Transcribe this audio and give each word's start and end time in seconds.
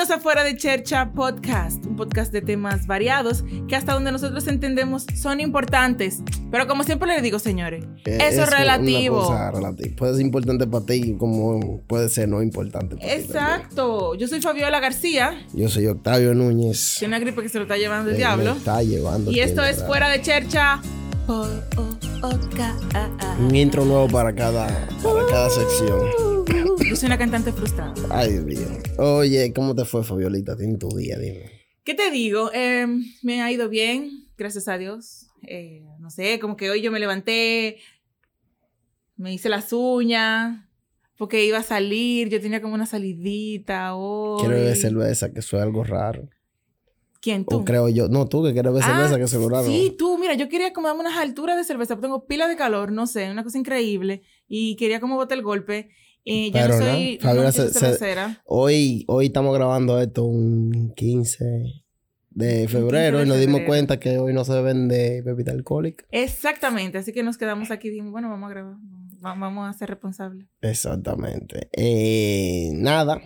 Bienvenidos 0.00 0.18
a 0.18 0.22
Fuera 0.22 0.44
de 0.44 0.56
Chercha 0.56 1.12
Podcast, 1.12 1.84
un 1.84 1.94
podcast 1.94 2.32
de 2.32 2.40
temas 2.40 2.86
variados 2.86 3.44
que 3.68 3.76
hasta 3.76 3.92
donde 3.92 4.10
nosotros 4.10 4.46
entendemos 4.46 5.04
son 5.14 5.40
importantes. 5.40 6.22
Pero 6.50 6.66
como 6.66 6.84
siempre 6.84 7.06
les 7.08 7.22
digo, 7.22 7.38
señores, 7.38 7.84
Eh, 8.06 8.16
eso 8.22 8.44
es 8.44 8.50
relativo. 8.50 9.18
Una 9.18 9.26
cosa 9.26 9.50
relativa. 9.50 9.96
Puede 9.98 10.14
ser 10.14 10.22
importante 10.24 10.66
para 10.66 10.86
ti 10.86 11.16
como 11.18 11.82
puede 11.86 12.08
ser 12.08 12.30
no 12.30 12.40
importante 12.42 12.96
para 12.96 13.06
ti. 13.08 13.12
Exacto. 13.14 14.14
Yo 14.14 14.26
soy 14.26 14.40
Fabiola 14.40 14.80
García. 14.80 15.34
Yo 15.52 15.68
soy 15.68 15.86
Octavio 15.88 16.32
Núñez. 16.32 16.96
Tiene 16.98 17.16
una 17.16 17.22
gripe 17.22 17.42
que 17.42 17.50
se 17.50 17.58
lo 17.58 17.64
está 17.64 17.76
llevando 17.76 18.10
el 18.10 18.16
diablo. 18.16 18.52
está 18.52 18.82
llevando. 18.82 19.30
Y 19.30 19.40
esto 19.40 19.62
es. 19.62 19.84
Fuera 19.84 20.08
de 20.08 20.22
Chercha 20.22 20.80
Podcast. 21.26 22.82
Un 23.38 23.54
intro 23.54 23.84
nuevo 23.84 24.08
para 24.08 24.34
cada, 24.34 24.66
para 25.02 25.26
cada 25.30 25.50
sección. 25.50 26.39
Yo 26.88 26.96
soy 26.96 27.06
una 27.06 27.18
cantante 27.18 27.52
frustrada. 27.52 27.94
Ay, 28.10 28.32
Dios 28.32 28.44
mío. 28.44 28.68
Oye, 28.98 29.52
¿cómo 29.54 29.74
te 29.74 29.84
fue, 29.84 30.02
Fabiolita? 30.04 30.56
En 30.58 30.78
tu 30.78 30.88
día, 30.96 31.18
dime. 31.18 31.50
¿Qué 31.84 31.94
te 31.94 32.10
digo? 32.10 32.50
Eh, 32.52 32.86
me 33.22 33.42
ha 33.42 33.50
ido 33.50 33.68
bien, 33.68 34.28
gracias 34.36 34.68
a 34.68 34.78
Dios. 34.78 35.26
Eh, 35.46 35.82
no 35.98 36.10
sé, 36.10 36.38
como 36.40 36.56
que 36.56 36.70
hoy 36.70 36.82
yo 36.82 36.90
me 36.92 37.00
levanté, 37.00 37.78
me 39.16 39.32
hice 39.32 39.48
las 39.48 39.72
uñas, 39.72 40.66
porque 41.16 41.44
iba 41.44 41.58
a 41.58 41.62
salir, 41.62 42.28
yo 42.28 42.40
tenía 42.40 42.60
como 42.60 42.74
una 42.74 42.86
salidita 42.86 43.94
hoy. 43.94 44.40
Quiero 44.40 44.54
beber 44.56 44.76
cerveza, 44.76 45.32
que 45.32 45.40
eso 45.40 45.56
es 45.56 45.62
algo 45.62 45.84
raro. 45.84 46.28
¿Quién 47.20 47.44
tú? 47.44 47.58
O 47.58 47.64
creo 47.64 47.88
yo. 47.88 48.08
No, 48.08 48.26
tú 48.26 48.42
que 48.42 48.52
quieres 48.52 48.72
beber 48.72 48.82
Ah, 48.86 49.08
cerveza, 49.08 49.16
que 49.18 49.24
es 49.24 49.50
raro. 49.50 49.66
Sí, 49.66 49.94
tú, 49.98 50.18
mira, 50.18 50.34
yo 50.34 50.48
quería 50.48 50.72
como 50.72 50.88
darme 50.88 51.02
unas 51.02 51.18
alturas 51.18 51.56
de 51.56 51.64
cerveza, 51.64 51.94
porque 51.94 52.06
tengo 52.06 52.26
pila 52.26 52.48
de 52.48 52.56
calor, 52.56 52.92
no 52.92 53.06
sé, 53.06 53.30
una 53.30 53.44
cosa 53.44 53.58
increíble, 53.58 54.22
y 54.48 54.76
quería 54.76 55.00
como 55.00 55.16
botar 55.16 55.36
el 55.38 55.44
golpe. 55.44 55.90
Eh, 56.24 56.50
yo 56.52 56.60
no 56.60 56.68
no, 56.68 56.78
soy 56.78 57.18
Fabiola 57.20 57.46
no 57.46 57.52
se- 57.52 57.70
se-. 57.72 58.16
Hoy, 58.44 59.04
hoy 59.08 59.26
estamos 59.26 59.54
grabando 59.54 60.00
esto 60.00 60.24
un 60.24 60.92
15 60.94 61.84
de 62.30 62.68
febrero 62.68 63.18
de 63.18 63.24
y 63.24 63.28
nos 63.28 63.40
dimos 63.40 63.62
cuenta 63.66 63.98
que 63.98 64.18
hoy 64.18 64.32
no 64.32 64.44
se 64.44 64.60
vende 64.62 65.22
bebida 65.22 65.52
alcohólica. 65.52 66.04
Exactamente, 66.10 66.98
así 66.98 67.12
que 67.12 67.22
nos 67.22 67.38
quedamos 67.38 67.70
aquí 67.70 67.88
y 67.88 67.90
dijimos, 67.92 68.12
bueno, 68.12 68.28
vamos 68.28 68.48
a 68.50 68.54
grabar, 68.54 68.74
va- 69.24 69.34
vamos 69.34 69.68
a 69.68 69.72
ser 69.76 69.88
responsables. 69.90 70.46
Exactamente. 70.60 71.68
Eh, 71.72 72.70
nada, 72.74 73.20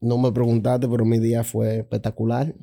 no 0.00 0.18
me 0.18 0.30
preguntaste, 0.32 0.88
pero 0.88 1.04
mi 1.04 1.18
día 1.20 1.44
fue 1.44 1.78
espectacular. 1.78 2.54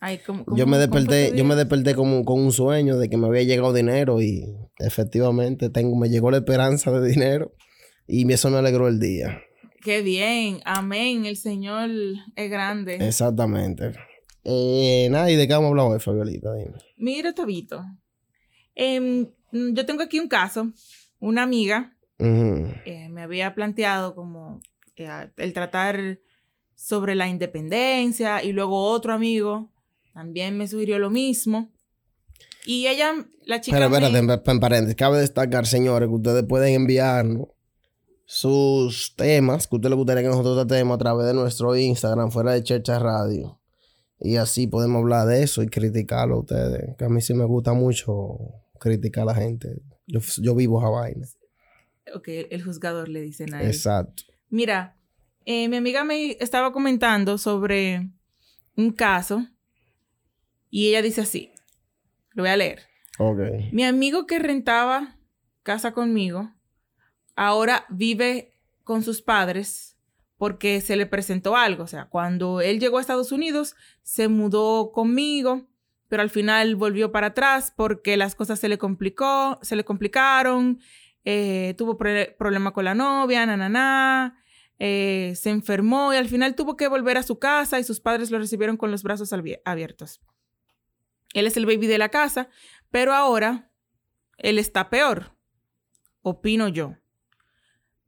Ay, 0.00 0.18
¿cómo- 0.24 0.44
cómo- 0.44 0.56
Yo 0.56 0.66
me 0.66 0.78
desperté, 0.78 1.32
yo 1.36 1.44
me 1.44 1.54
desperté 1.56 1.94
como, 1.94 2.24
con 2.24 2.40
un 2.40 2.52
sueño 2.52 2.96
de 2.98 3.08
que 3.10 3.16
me 3.16 3.26
había 3.26 3.42
llegado 3.42 3.72
dinero 3.72 4.20
y 4.22 4.44
efectivamente 4.78 5.68
tengo, 5.70 5.96
me 5.96 6.08
llegó 6.08 6.30
la 6.30 6.38
esperanza 6.38 6.90
de 6.92 7.08
dinero 7.08 7.52
y 8.06 8.30
eso 8.32 8.50
me 8.50 8.58
alegró 8.58 8.88
el 8.88 8.98
día. 9.00 9.40
Qué 9.82 10.02
bien, 10.02 10.60
amén, 10.64 11.26
el 11.26 11.36
Señor 11.36 11.90
es 12.34 12.50
grande. 12.50 12.96
Exactamente. 13.06 13.92
Eh, 14.44 15.08
nada, 15.10 15.30
¿y 15.30 15.36
de 15.36 15.46
qué 15.46 15.52
vamos 15.54 15.66
a 15.66 15.70
hablar 15.70 15.86
hoy, 15.86 16.00
Fabiolita? 16.00 16.52
Dime. 16.54 16.72
Mira, 16.96 17.32
Tabito, 17.34 17.84
em, 18.74 19.28
yo 19.52 19.86
tengo 19.86 20.02
aquí 20.02 20.18
un 20.18 20.28
caso, 20.28 20.72
una 21.18 21.42
amiga 21.42 21.92
eh, 22.18 23.08
me 23.10 23.22
había 23.22 23.54
planteado 23.54 24.14
como 24.14 24.60
eh, 24.96 25.28
el 25.36 25.52
tratar 25.52 26.18
sobre 26.74 27.14
la 27.14 27.28
independencia 27.28 28.42
y 28.42 28.52
luego 28.52 28.82
otro 28.90 29.12
amigo 29.12 29.70
también 30.14 30.56
me 30.56 30.66
sugirió 30.68 30.98
lo 30.98 31.10
mismo. 31.10 31.70
Y 32.64 32.86
ella, 32.86 33.12
la 33.44 33.60
chica... 33.60 33.76
Pero 33.76 33.86
espérate, 33.92 34.22
me- 34.22 34.40
en 34.52 34.60
paréntesis, 34.60 34.96
cabe 34.96 35.18
destacar, 35.18 35.66
señores, 35.66 36.08
que 36.08 36.14
ustedes 36.14 36.44
pueden 36.48 36.74
enviarnos 36.74 37.48
sus 38.26 39.14
temas 39.16 39.66
que 39.68 39.76
ustedes 39.76 39.90
les 39.90 39.96
gustaría 39.96 40.22
que 40.22 40.28
nosotros 40.28 40.56
tratemos 40.56 40.96
a 40.96 40.98
través 40.98 41.26
de 41.26 41.34
nuestro 41.34 41.74
Instagram, 41.76 42.30
fuera 42.30 42.52
de 42.52 42.62
Chercha 42.62 42.98
Radio. 42.98 43.60
Y 44.18 44.36
así 44.36 44.66
podemos 44.66 45.00
hablar 45.00 45.26
de 45.28 45.42
eso 45.42 45.62
y 45.62 45.68
criticarlo 45.68 46.36
a 46.36 46.40
ustedes. 46.40 46.96
Que 46.96 47.04
a 47.04 47.08
mí 47.08 47.20
sí 47.20 47.34
me 47.34 47.44
gusta 47.44 47.72
mucho 47.72 48.38
criticar 48.80 49.22
a 49.22 49.26
la 49.26 49.34
gente. 49.34 49.80
Yo, 50.06 50.20
yo 50.38 50.54
vivo 50.54 50.80
esa 50.80 50.88
vaina. 50.90 51.26
Ok, 52.14 52.28
el 52.50 52.62
juzgador 52.62 53.08
le 53.08 53.20
dicen 53.20 53.54
a 53.54 53.62
él. 53.62 53.68
Exacto. 53.68 54.24
Mira, 54.48 54.96
eh, 55.44 55.68
mi 55.68 55.76
amiga 55.76 56.04
me 56.04 56.32
estaba 56.40 56.72
comentando 56.72 57.38
sobre 57.38 58.10
un 58.76 58.92
caso 58.92 59.46
y 60.70 60.88
ella 60.88 61.02
dice 61.02 61.20
así, 61.20 61.52
lo 62.32 62.42
voy 62.42 62.50
a 62.50 62.56
leer. 62.56 62.80
Ok. 63.18 63.38
Mi 63.72 63.84
amigo 63.84 64.26
que 64.26 64.38
rentaba 64.38 65.18
casa 65.62 65.92
conmigo, 65.92 66.52
ahora 67.36 67.86
vive 67.88 68.52
con 68.82 69.02
sus 69.02 69.22
padres 69.22 69.96
porque 70.38 70.80
se 70.80 70.96
le 70.96 71.06
presentó 71.06 71.56
algo. 71.56 71.84
O 71.84 71.86
sea, 71.86 72.06
cuando 72.06 72.60
él 72.60 72.80
llegó 72.80 72.98
a 72.98 73.00
Estados 73.00 73.32
Unidos, 73.32 73.76
se 74.02 74.28
mudó 74.28 74.90
conmigo, 74.92 75.66
pero 76.08 76.22
al 76.22 76.30
final 76.30 76.76
volvió 76.76 77.12
para 77.12 77.28
atrás 77.28 77.72
porque 77.76 78.16
las 78.16 78.34
cosas 78.34 78.58
se 78.58 78.68
le 78.68 78.78
complicó, 78.78 79.58
se 79.62 79.76
le 79.76 79.84
complicaron, 79.84 80.80
eh, 81.24 81.74
tuvo 81.78 81.96
pro- 81.96 82.36
problema 82.38 82.72
con 82.72 82.84
la 82.84 82.94
novia, 82.94 83.46
na, 83.46 83.68
na, 83.68 84.42
eh, 84.78 85.32
se 85.36 85.50
enfermó 85.50 86.12
y 86.12 86.16
al 86.16 86.28
final 86.28 86.54
tuvo 86.54 86.76
que 86.76 86.86
volver 86.86 87.16
a 87.16 87.22
su 87.22 87.38
casa 87.38 87.80
y 87.80 87.84
sus 87.84 87.98
padres 88.00 88.30
lo 88.30 88.38
recibieron 88.38 88.76
con 88.76 88.90
los 88.90 89.02
brazos 89.02 89.32
abiertos. 89.64 90.20
Él 91.32 91.46
es 91.46 91.56
el 91.56 91.66
baby 91.66 91.86
de 91.86 91.98
la 91.98 92.10
casa, 92.10 92.48
pero 92.90 93.12
ahora 93.12 93.70
él 94.38 94.58
está 94.58 94.90
peor, 94.90 95.34
opino 96.22 96.68
yo. 96.68 96.94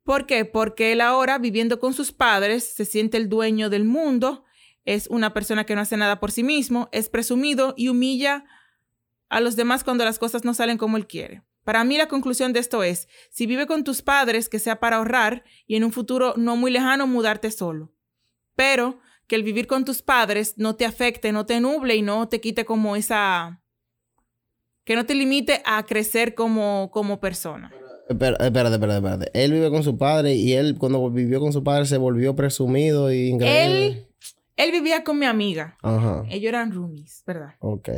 ¿Por 0.09 0.25
qué? 0.25 0.47
Porque 0.47 0.93
él 0.93 1.03
ahora, 1.03 1.37
viviendo 1.37 1.79
con 1.79 1.93
sus 1.93 2.13
padres, 2.13 2.65
se 2.65 2.87
siente 2.87 3.19
el 3.19 3.29
dueño 3.29 3.69
del 3.69 3.85
mundo, 3.85 4.47
es 4.87 5.07
una 5.09 5.35
persona 5.35 5.67
que 5.67 5.75
no 5.75 5.83
hace 5.83 5.99
nada 5.99 6.19
por 6.19 6.33
sí 6.33 6.43
mismo, 6.43 6.89
es 6.93 7.11
presumido 7.11 7.75
y 7.77 7.89
humilla 7.89 8.47
a 9.29 9.43
los 9.43 9.55
demás 9.55 9.85
cuando 9.85 10.07
las 10.07 10.19
cosas 10.19 10.47
no 10.47 10.55
salen 10.55 10.79
como 10.79 10.97
él 10.97 11.07
quiere. 11.07 11.43
Para 11.63 11.85
mí 11.85 11.99
la 11.99 12.09
conclusión 12.09 12.55
de 12.55 12.61
esto 12.61 12.83
es, 12.83 13.07
si 13.29 13.45
vive 13.45 13.67
con 13.67 13.85
tus 13.85 14.01
padres, 14.01 14.49
que 14.49 14.59
sea 14.59 14.81
para 14.81 14.97
ahorrar 14.97 15.45
y 15.67 15.77
en 15.77 15.85
un 15.85 15.93
futuro 15.93 16.33
no 16.39 16.57
muy 16.57 16.71
lejano 16.71 17.07
mudarte 17.07 17.51
solo. 17.51 17.93
Pero 18.57 19.01
que 19.27 19.37
el 19.37 19.43
vivir 19.43 19.67
con 19.67 19.85
tus 19.85 20.01
padres 20.01 20.55
no 20.57 20.75
te 20.75 20.87
afecte, 20.87 21.33
no 21.33 21.45
te 21.45 21.61
nuble 21.61 21.97
y 21.97 22.01
no 22.01 22.29
te 22.31 22.41
quite 22.41 22.65
como 22.65 22.97
esa... 22.97 23.63
que 24.85 24.97
no 24.97 25.05
te 25.05 25.15
limite 25.15 25.61
a 25.67 25.85
crecer 25.85 26.35
como, 26.35 26.89
como 26.95 27.21
persona. 27.21 27.71
Espérate, 28.09 28.45
espérate, 28.47 28.75
espérate. 28.77 29.31
Él 29.35 29.53
vive 29.53 29.71
con 29.71 29.83
su 29.83 29.99
padre 29.99 30.35
y 30.35 30.53
él 30.55 30.77
cuando 30.79 31.11
vivió 31.11 31.41
con 31.41 31.53
su 31.53 31.63
padre 31.63 31.85
se 31.87 31.99
volvió 31.99 32.35
presumido 32.35 33.13
y 33.13 33.29
increíble. 33.29 33.87
Él, 33.87 34.07
él 34.57 34.73
vivía 34.73 35.05
con 35.05 35.19
mi 35.19 35.27
amiga. 35.27 35.77
Ajá. 35.83 36.25
Ellos 36.31 36.49
eran 36.49 36.73
roomies, 36.73 37.23
¿verdad? 37.27 37.51
Ok. 37.61 37.89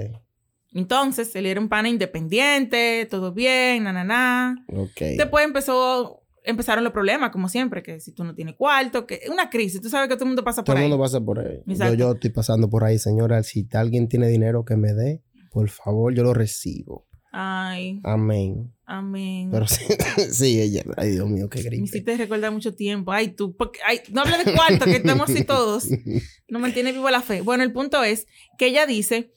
Entonces, 0.73 1.35
él 1.35 1.47
era 1.47 1.61
un 1.61 1.69
pana 1.69 1.89
independiente, 1.89 3.07
todo 3.11 3.33
bien, 3.33 3.85
na, 3.85 3.93
na, 3.93 4.05
na. 4.05 4.65
Ok. 4.69 5.01
Después 5.17 5.45
empezó, 5.45 6.23
empezaron 6.45 6.85
los 6.85 6.93
problemas, 6.93 7.31
como 7.31 7.49
siempre, 7.49 7.83
que 7.83 7.99
si 8.01 8.13
tú 8.13 8.23
no 8.25 8.35
tienes 8.35 8.55
cuarto, 8.55 9.07
que 9.07 9.21
una 9.31 9.51
crisis, 9.51 9.81
tú 9.81 9.89
sabes 9.89 10.09
que 10.09 10.15
todo 10.15 10.25
el 10.25 10.29
mundo 10.31 10.45
pasa 10.45 10.63
Todo 10.63 10.75
por 10.75 10.77
el 10.77 10.85
ahí. 10.85 10.89
mundo 10.89 11.03
pasa 11.03 11.21
por 11.21 11.41
ahí. 11.41 11.61
Yo, 11.67 11.95
yo 11.95 12.13
estoy 12.13 12.31
pasando 12.31 12.71
por 12.71 12.85
ahí, 12.85 12.99
señora. 12.99 13.43
Si 13.43 13.67
alguien 13.73 14.09
tiene 14.09 14.29
dinero 14.29 14.65
que 14.65 14.77
me 14.77 14.93
dé, 14.93 15.23
por 15.51 15.69
favor, 15.71 16.15
yo 16.15 16.23
lo 16.23 16.35
recibo. 16.35 17.07
Ay, 17.33 18.01
Amén. 18.03 18.73
amén. 18.87 19.51
Pero 19.53 19.67
sí, 19.69 19.85
sí, 20.33 20.61
ella. 20.61 20.83
Ay, 20.97 21.11
Dios 21.11 21.29
mío, 21.29 21.49
qué 21.49 21.59
Me 21.59 21.65
gripe. 21.65 21.85
hiciste 21.85 22.17
recordar 22.17 22.51
mucho 22.53 22.75
tiempo. 22.75 23.13
Ay, 23.13 23.29
tú, 23.29 23.55
porque, 23.57 23.79
ay, 23.87 24.01
no 24.11 24.23
hable 24.23 24.43
de 24.45 24.53
cuarto, 24.53 24.85
que 24.87 24.97
estamos 24.97 25.31
así 25.31 25.45
todos. 25.45 25.87
No 26.49 26.59
mantiene 26.59 26.91
vivo 26.91 27.09
la 27.11 27.23
fe. 27.23 27.43
Bueno, 27.43 27.63
el 27.63 27.73
punto 27.73 28.03
es 28.03 28.27
que 28.59 28.67
ella 28.67 28.85
dice 28.85 29.31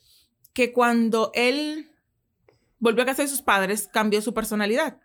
que 0.54 0.74
cuando 0.74 1.30
él 1.36 1.92
volvió 2.80 3.04
a 3.04 3.06
casa 3.06 3.22
de 3.22 3.28
sus 3.28 3.44
padres, 3.44 3.88
cambió 3.94 4.20
su 4.24 4.34
personalidad. 4.34 4.98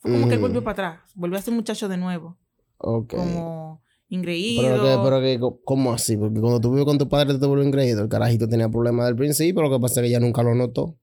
Fue 0.00 0.12
como 0.12 0.28
que 0.28 0.34
él 0.34 0.40
volvió 0.40 0.62
para 0.62 0.72
atrás, 0.72 1.10
volvió 1.14 1.38
a 1.38 1.42
ser 1.42 1.54
muchacho 1.54 1.88
de 1.88 1.96
nuevo, 1.96 2.36
ok. 2.76 3.14
como 3.14 3.82
ingreído. 4.10 4.62
Pero 4.62 4.82
que, 4.82 4.98
pero 5.02 5.20
que, 5.56 5.56
¿cómo 5.64 5.92
así? 5.94 6.18
Porque 6.18 6.38
cuando 6.38 6.60
tú 6.60 6.70
vives 6.72 6.84
con 6.84 6.98
tu 6.98 7.08
padre 7.08 7.38
te 7.38 7.46
vuelves 7.46 7.66
increíble. 7.66 8.02
El 8.02 8.08
carajito 8.10 8.46
tenía 8.46 8.68
problemas 8.68 9.06
del 9.06 9.16
principio, 9.16 9.62
lo 9.62 9.70
que 9.70 9.80
pasa 9.80 10.00
es 10.00 10.04
que 10.04 10.08
ella 10.10 10.20
nunca 10.20 10.42
lo 10.42 10.54
notó. 10.54 10.98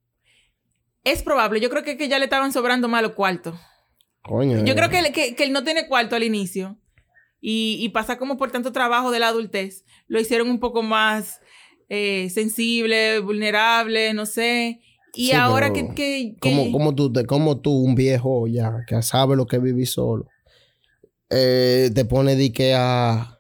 Es 1.04 1.22
probable, 1.24 1.60
yo 1.60 1.70
creo 1.70 1.84
que, 1.84 1.98
que 1.98 2.08
ya 2.08 2.18
le 2.20 2.26
estaban 2.26 2.52
sobrando 2.54 2.88
malos 2.88 3.14
cuartos. 3.14 3.56
Coño. 4.22 4.64
Yo 4.66 4.74
creo 4.76 4.90
que, 4.90 5.12
que, 5.12 5.36
que 5.36 5.44
él 5.44 5.52
no 5.52 5.64
tiene 5.64 5.88
cuarto 5.88 6.16
al 6.16 6.24
inicio. 6.24 6.78
Y, 7.42 7.78
y 7.82 7.90
pasa 7.90 8.18
como 8.18 8.38
por 8.38 8.52
tanto 8.52 8.72
trabajo 8.72 9.12
de 9.12 9.20
la 9.20 9.28
adultez. 9.28 9.84
Lo 10.08 10.20
hicieron 10.22 10.50
un 10.50 10.60
poco 10.62 10.82
más 10.82 11.42
eh, 11.90 12.30
sensible, 12.30 13.20
vulnerable, 13.20 14.14
no 14.14 14.26
sé. 14.26 14.80
Y 15.14 15.28
Sí, 15.28 15.34
ahora 15.34 15.74
que... 15.74 15.94
que, 15.94 16.36
Como, 16.40 16.72
como, 16.72 16.96
tú, 16.96 17.12
te- 17.12 17.26
como 17.26 17.60
tú, 17.60 17.72
un 17.72 17.96
viejo 17.96 18.48
ya, 18.48 18.78
que 18.88 19.02
sabe 19.02 19.36
lo 19.36 19.46
que 19.46 19.60
vivir 19.60 19.88
solo, 19.88 20.30
eh, 21.30 21.92
te 21.94 22.06
pone 22.06 22.36
de 22.38 22.52
que 22.54 22.74
a, 22.76 23.40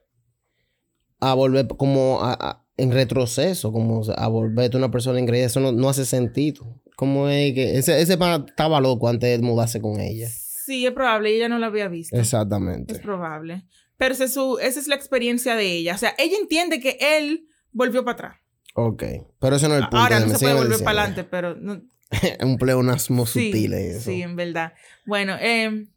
a 1.21 1.33
volver 1.33 1.67
como 1.67 2.21
a- 2.21 2.33
a- 2.33 2.65
en 2.75 2.91
retroceso, 2.91 3.71
como 3.71 4.01
a 4.15 4.27
volverte 4.27 4.75
una 4.77 4.91
persona 4.91 5.19
increíble. 5.19 5.45
Eso 5.45 5.59
no, 5.61 5.71
no 5.71 5.87
hace 5.89 6.05
sentido. 6.05 6.81
Como 6.95 7.27
es 7.27 7.53
que 7.53 7.77
ese, 7.77 8.01
ese 8.01 8.17
pana 8.17 8.45
estaba 8.47 8.79
loco 8.79 9.09
antes 9.09 9.29
de 9.39 9.45
mudarse 9.45 9.81
con 9.81 9.99
ella. 9.99 10.29
Sí, 10.65 10.85
es 10.85 10.93
probable. 10.93 11.35
Ella 11.35 11.49
no 11.49 11.59
lo 11.59 11.65
había 11.65 11.87
visto. 11.87 12.15
Exactamente. 12.15 12.93
Es 12.93 12.99
probable. 12.99 13.65
Pero 13.97 14.13
esa 14.13 14.25
es, 14.25 14.33
su, 14.33 14.57
esa 14.59 14.79
es 14.79 14.87
la 14.87 14.95
experiencia 14.95 15.55
de 15.55 15.71
ella. 15.71 15.95
O 15.95 15.97
sea, 15.97 16.13
ella 16.17 16.37
entiende 16.37 16.79
que 16.79 16.97
él 16.99 17.47
volvió 17.71 18.03
para 18.03 18.13
atrás. 18.13 18.37
Ok. 18.75 19.03
Pero 19.39 19.55
ese 19.55 19.67
no 19.67 19.75
es 19.75 19.81
el 19.81 19.89
punto. 19.89 19.97
Ahora 19.97 20.19
no 20.19 20.29
se 20.29 20.39
puede 20.39 20.53
volver 20.55 20.83
para 20.83 21.01
adelante, 21.01 21.23
pero... 21.23 21.55
No, 21.55 21.81
un 22.41 22.57
pleonasmo 22.57 23.25
sí, 23.25 23.47
sutil 23.47 23.73
eso. 23.73 24.01
sí, 24.01 24.21
en 24.21 24.35
verdad. 24.35 24.73
Bueno, 25.05 25.35
eh, 25.39 25.87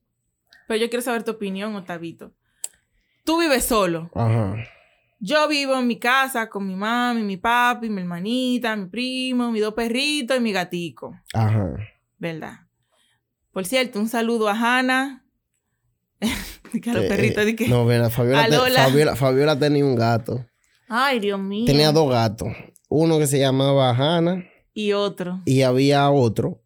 pero 0.67 0.81
yo 0.81 0.89
quiero 0.89 1.03
saber 1.03 1.23
tu 1.23 1.33
opinión, 1.33 1.75
Otavito. 1.75 2.33
Tú 3.25 3.41
vives 3.41 3.65
solo. 3.65 4.11
Ajá. 4.15 4.57
Yo 5.19 5.49
vivo 5.49 5.79
en 5.79 5.87
mi 5.87 5.99
casa 5.99 6.49
con 6.49 6.67
mi 6.67 6.75
mami, 6.75 7.23
mi 7.23 7.37
papi, 7.37 7.89
mi 7.89 8.01
hermanita, 8.03 8.77
mi 8.77 8.87
primo, 8.87 9.51
mis 9.51 9.63
dos 9.63 9.75
perritos 9.75 10.37
y 10.37 10.41
mi 10.41 10.53
gatico. 10.53 11.19
Ajá. 11.33 11.75
¿Verdad? 12.19 12.61
Por 13.53 13.65
cierto, 13.65 13.99
un 13.99 14.09
saludo 14.09 14.49
a 14.49 14.53
Hannah. 14.53 15.25
que 16.83 16.91
a 16.91 16.95
los 16.95 17.05
Eh, 17.05 17.09
perritos. 17.09 17.45
eh, 17.47 17.57
que... 17.57 17.69
No, 17.69 17.85
mira, 17.85 18.11
Fabiola, 18.11 18.43
A 18.45 18.49
te-. 18.49 18.57
Fabiola, 18.57 19.17
Fabiola 19.17 19.59
tenía 19.59 19.85
un 19.85 19.97
gato. 19.97 20.45
Ay, 20.89 21.19
Dios 21.21 21.41
mío. 21.41 21.65
Tenía 21.67 21.93
dos 21.93 22.11
gatos. 22.11 22.49
Uno 22.89 23.19
que 23.19 23.27
se 23.27 23.39
llamaba 23.39 23.91
Hannah 23.91 24.45
Y 24.75 24.93
otro. 24.93 25.41
y 25.47 25.63
había 25.63 26.09
otro 26.11 26.63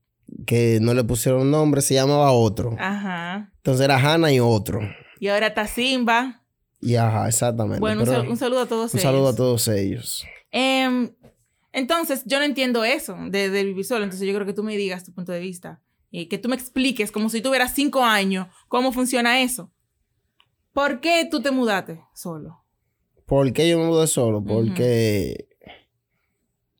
que 0.47 0.79
no 0.81 0.93
le 0.95 1.05
pusieron 1.05 1.51
nombre, 1.51 1.81
se 1.83 1.95
llamaba 1.95 2.33
otro. 2.33 2.77
Ajá. 2.79 3.51
Entonces 3.57 3.85
era 3.85 3.97
Hannah 3.97 4.33
y 4.33 4.41
otro. 4.41 4.81
Y 5.19 5.29
ahora 5.29 5.49
está 5.49 5.67
Simba. 5.67 6.40
Y 6.81 6.97
ajá, 6.97 7.29
exactamente. 7.29 7.81
Bueno, 7.81 8.01
un, 8.03 8.07
sal- 8.07 8.29
un 8.29 8.37
saludo 8.37 8.61
a 8.61 8.67
todos 8.67 8.95
un 8.95 9.01
ellos. 9.01 9.11
saludo 9.13 9.29
a 9.29 9.35
todos 9.37 9.69
ellos. 9.69 10.25
Em, 10.51 11.11
entonces, 11.73 12.23
yo 12.27 12.39
no 12.39 12.45
entiendo 12.45 12.85
eso 12.85 13.17
de, 13.29 13.51
de 13.51 13.65
vivir 13.65 13.85
solo. 13.85 14.05
Entonces, 14.05 14.27
yo 14.27 14.35
creo 14.35 14.47
que 14.47 14.55
tú 14.55 14.63
me 14.63 14.77
digas 14.77 15.05
tu 15.05 15.13
punto 15.13 15.33
de 15.33 15.41
vista. 15.41 15.81
Y 16.11 16.27
que 16.27 16.39
tú 16.39 16.49
me 16.49 16.57
expliques, 16.57 17.13
como 17.13 17.29
si 17.29 17.41
tuvieras 17.41 17.73
cinco 17.75 18.03
años, 18.03 18.49
cómo 18.69 18.93
funciona 18.93 19.43
eso. 19.43 19.71
¿Por 20.73 21.01
qué 21.01 21.29
tú 21.31 21.41
te 21.43 21.51
mudaste 21.51 22.01
solo? 22.15 22.65
¿Por 23.27 23.53
qué 23.53 23.69
yo 23.69 23.79
me 23.79 23.85
mudé 23.87 24.07
solo? 24.09 24.43
Porque 24.43 25.47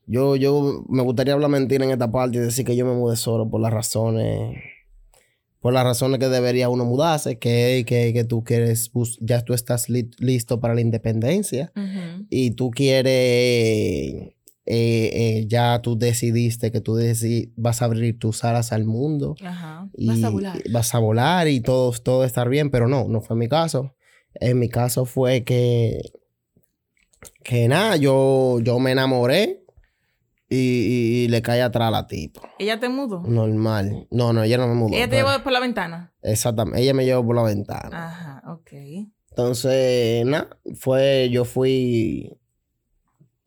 yo, 0.05 0.35
yo 0.35 0.83
me 0.89 1.01
gustaría 1.03 1.33
hablar 1.33 1.49
mentira 1.49 1.85
en 1.85 1.91
esta 1.91 2.11
parte 2.11 2.37
y 2.37 2.41
decir 2.41 2.65
que 2.65 2.75
yo 2.75 2.85
me 2.85 2.93
mudé 2.93 3.15
solo 3.15 3.49
por 3.49 3.61
las 3.61 3.71
razones, 3.71 4.57
por 5.61 5.73
las 5.73 5.83
razones 5.83 6.19
que 6.19 6.27
debería 6.27 6.67
uno 6.69 6.83
mudarse, 6.85 7.37
que, 7.37 7.83
que, 7.87 8.11
que 8.13 8.23
tú 8.25 8.43
quieres, 8.43 8.91
ya 9.19 9.41
tú 9.45 9.53
estás 9.53 9.87
li- 9.89 10.09
listo 10.17 10.59
para 10.59 10.73
la 10.73 10.81
independencia 10.81 11.71
y 12.29 12.51
tú 12.51 12.71
quieres, 12.71 13.13
eh, 13.13 14.33
eh, 14.65 15.45
ya 15.47 15.79
tú 15.81 15.97
decidiste 15.97 16.71
que 16.71 16.81
tú 16.81 16.95
deci- 16.95 17.51
vas 17.55 17.81
a 17.81 17.85
abrir 17.85 18.17
tus 18.19 18.43
alas 18.43 18.71
al 18.73 18.85
mundo 18.85 19.35
Ajá. 19.43 19.87
y 19.95 20.07
Vas 20.07 20.23
a 20.23 20.29
volar. 20.29 20.61
vas 20.71 20.95
a 20.95 20.99
volar 20.99 21.47
y 21.47 21.59
todo, 21.61 21.91
todo 22.03 22.25
estar 22.25 22.49
bien, 22.49 22.69
pero 22.71 22.87
no, 22.87 23.07
no 23.07 23.21
fue 23.21 23.35
mi 23.35 23.47
caso. 23.47 23.93
En 24.35 24.57
mi 24.59 24.67
caso 24.69 25.05
fue 25.05 25.43
que, 25.43 26.01
que 27.43 27.67
nada, 27.67 27.97
yo, 27.97 28.59
yo 28.61 28.79
me 28.79 28.91
enamoré 28.91 29.60
y, 30.51 30.57
y- 30.57 31.23
y 31.23 31.27
le 31.29 31.41
caí 31.41 31.61
atrás 31.61 31.87
a 31.87 31.91
la 31.91 32.07
tipa. 32.07 32.41
¿Ella 32.59 32.79
te 32.79 32.89
mudó? 32.89 33.21
Normal. 33.21 34.07
No, 34.11 34.33
no, 34.33 34.43
ella 34.43 34.57
no 34.57 34.67
me 34.67 34.75
mudó. 34.75 34.95
¿Ella 34.95 35.05
te 35.05 35.15
pero- 35.17 35.27
llevó 35.29 35.43
por 35.43 35.53
la 35.53 35.59
ventana? 35.61 36.13
Exactamente, 36.21 36.81
ella 36.81 36.93
me 36.93 37.05
llevó 37.05 37.25
por 37.25 37.35
la 37.35 37.43
ventana. 37.43 38.07
Ajá, 38.07 38.43
ok. 38.51 38.71
Entonces, 39.29 40.25
nada, 40.25 40.49
fue, 40.75 41.29
yo 41.31 41.45
fui, 41.45 42.37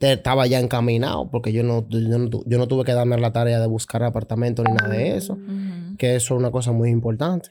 estaba 0.00 0.46
ya 0.46 0.58
encaminado 0.60 1.30
porque 1.30 1.52
yo 1.52 1.62
no, 1.62 1.86
yo, 1.88 1.98
no, 2.00 2.28
yo 2.46 2.58
no 2.58 2.68
tuve 2.68 2.84
que 2.84 2.92
darme 2.92 3.18
la 3.18 3.32
tarea 3.32 3.60
de 3.60 3.66
buscar 3.66 4.02
apartamento 4.02 4.62
ni 4.64 4.72
nada 4.72 4.88
de 4.88 5.16
eso, 5.16 5.38
que 5.98 6.16
eso 6.16 6.34
es 6.34 6.38
una 6.40 6.50
cosa 6.50 6.72
muy 6.72 6.88
importante. 6.90 7.50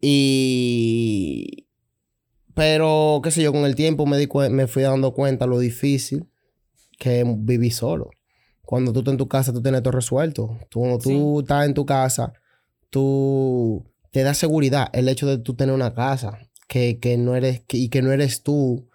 Y. 0.00 1.66
Pero, 2.54 3.20
qué 3.22 3.30
sé 3.30 3.42
yo, 3.42 3.52
con 3.52 3.64
el 3.64 3.74
tiempo 3.74 4.06
me, 4.06 4.18
di 4.18 4.28
me 4.50 4.66
fui 4.66 4.82
dando 4.82 5.14
cuenta 5.14 5.46
lo 5.46 5.58
difícil 5.58 6.28
que 6.98 7.24
vivir 7.38 7.72
solo. 7.72 8.10
Cuando 8.70 8.92
tú 8.92 9.00
estás 9.00 9.12
en 9.14 9.18
tu 9.18 9.26
casa, 9.26 9.52
tú 9.52 9.60
tienes 9.60 9.82
todo 9.82 9.90
resuelto. 9.90 10.56
Tú, 10.68 10.78
cuando 10.78 10.98
tú 11.00 11.40
estás 11.40 11.66
en 11.66 11.74
tu 11.74 11.84
casa, 11.84 12.32
tú 12.88 13.84
te 14.12 14.22
da 14.22 14.32
seguridad 14.32 14.88
el 14.92 15.08
hecho 15.08 15.26
de 15.26 15.38
tú 15.38 15.54
tener 15.54 15.74
una 15.74 15.92
casa 15.92 16.38
que, 16.68 17.00
que 17.00 17.16
no 17.16 17.34
eres, 17.34 17.62
que- 17.66 17.78
y 17.78 17.88
que 17.88 18.00
no 18.00 18.12
eres 18.12 18.44
tú 18.44 18.86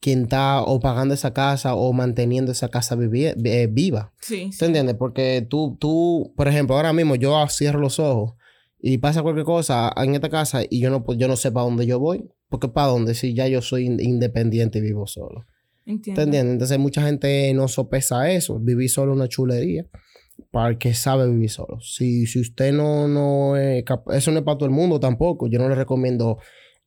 quien 0.00 0.24
está 0.24 0.60
o 0.62 0.80
pagando 0.80 1.14
esa 1.14 1.32
casa 1.32 1.74
o 1.74 1.92
manteniendo 1.94 2.52
esa 2.52 2.68
casa 2.68 2.94
eh, 3.00 3.68
viva. 3.70 4.12
Sí, 4.20 4.46
¿Tú 4.50 4.52
sí. 4.52 4.64
entiendes? 4.66 4.96
Porque 4.96 5.46
tú, 5.48 5.78
tú, 5.80 6.34
por 6.36 6.46
ejemplo, 6.48 6.76
ahora 6.76 6.92
mismo 6.92 7.14
yo 7.14 7.42
cierro 7.48 7.78
los 7.80 7.98
ojos 8.00 8.34
y 8.80 8.98
pasa 8.98 9.22
cualquier 9.22 9.46
cosa 9.46 9.92
en 9.96 10.14
esta 10.14 10.28
casa 10.28 10.60
y 10.68 10.80
yo 10.80 10.90
no, 10.90 11.04
yo 11.16 11.26
no 11.26 11.36
sé 11.36 11.52
para 11.52 11.64
dónde 11.64 11.86
yo 11.86 11.98
voy. 11.98 12.28
Porque 12.50 12.68
para 12.68 12.88
dónde 12.88 13.14
si 13.14 13.32
ya 13.32 13.48
yo 13.48 13.62
soy 13.62 13.86
in- 13.86 13.98
independiente 14.00 14.78
y 14.80 14.82
vivo 14.82 15.06
solo. 15.06 15.46
Entiendo. 15.86 16.20
¿Te 16.20 16.24
entiendes? 16.24 16.52
Entonces 16.52 16.78
mucha 16.78 17.02
gente 17.02 17.52
no 17.54 17.68
sopesa 17.68 18.30
eso. 18.30 18.58
Vivir 18.60 18.88
solo 18.90 19.12
es 19.12 19.16
una 19.16 19.28
chulería 19.28 19.86
para 20.50 20.68
el 20.70 20.78
que 20.78 20.94
sabe 20.94 21.28
vivir 21.28 21.50
solo. 21.50 21.80
Si, 21.80 22.26
si 22.26 22.40
usted 22.40 22.72
no, 22.72 23.08
no 23.08 23.56
es 23.56 23.84
cap- 23.84 24.08
eso 24.12 24.30
no 24.30 24.38
es 24.38 24.44
para 24.44 24.58
todo 24.58 24.66
el 24.68 24.74
mundo 24.74 25.00
tampoco. 25.00 25.48
Yo 25.48 25.58
no 25.58 25.68
le 25.68 25.74
recomiendo 25.74 26.38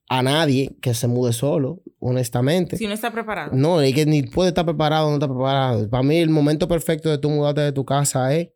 a 0.08 0.22
nadie 0.22 0.76
que 0.80 0.94
se 0.94 1.08
mude 1.08 1.32
solo, 1.32 1.82
honestamente. 1.98 2.76
Si 2.76 2.86
no 2.86 2.92
está 2.94 3.10
preparado. 3.12 3.50
No, 3.54 3.80
es 3.80 3.92
que 3.94 4.06
ni 4.06 4.22
puede 4.22 4.48
estar 4.50 4.64
preparado 4.64 5.06
o 5.06 5.10
no 5.10 5.16
está 5.16 5.26
preparado. 5.28 5.88
Para 5.90 6.02
mí, 6.02 6.16
el 6.18 6.30
momento 6.30 6.68
perfecto 6.68 7.10
de 7.10 7.18
tú 7.18 7.28
mudarte 7.28 7.60
de 7.62 7.72
tu 7.72 7.84
casa 7.84 8.34
es 8.34 8.48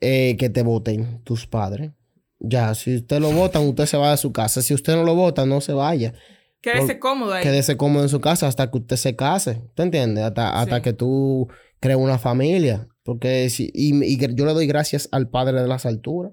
eh, 0.00 0.36
que 0.38 0.50
te 0.50 0.62
voten 0.62 1.22
tus 1.24 1.46
padres. 1.46 1.92
Ya, 2.38 2.74
si 2.74 2.96
usted 2.96 3.20
lo 3.20 3.30
votan, 3.32 3.62
usted 3.66 3.86
se 3.86 3.96
va 3.96 4.10
de 4.10 4.16
su 4.16 4.32
casa. 4.32 4.62
Si 4.62 4.74
usted 4.74 4.94
no 4.94 5.04
lo 5.04 5.14
vota, 5.14 5.46
no 5.46 5.60
se 5.60 5.72
vaya. 5.72 6.12
Quédese 6.62 6.98
cómodo 6.98 7.32
ahí. 7.34 7.42
Quédese 7.42 7.76
cómodo 7.76 8.04
en 8.04 8.08
su 8.08 8.20
casa 8.20 8.46
hasta 8.46 8.70
que 8.70 8.78
usted 8.78 8.96
se 8.96 9.16
case. 9.16 9.62
¿Te 9.74 9.82
entiendes? 9.82 10.24
Hasta, 10.24 10.58
hasta 10.60 10.76
Sí. 10.76 10.82
que 10.82 10.92
tú 10.92 11.48
crees 11.80 11.98
una 11.98 12.18
familia. 12.18 12.88
Porque 13.04 13.50
si, 13.50 13.70
y, 13.74 13.92
y 14.04 14.16
yo 14.16 14.46
le 14.46 14.52
doy 14.54 14.66
gracias 14.68 15.08
al 15.10 15.28
Padre 15.28 15.60
de 15.60 15.66
las 15.66 15.84
alturas 15.86 16.32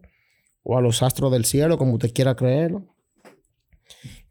o 0.62 0.78
a 0.78 0.82
los 0.82 1.02
astros 1.02 1.32
del 1.32 1.46
cielo, 1.46 1.78
como 1.80 1.94
usted 1.96 2.14
quiera 2.14 2.36
creerlo. 2.36 2.86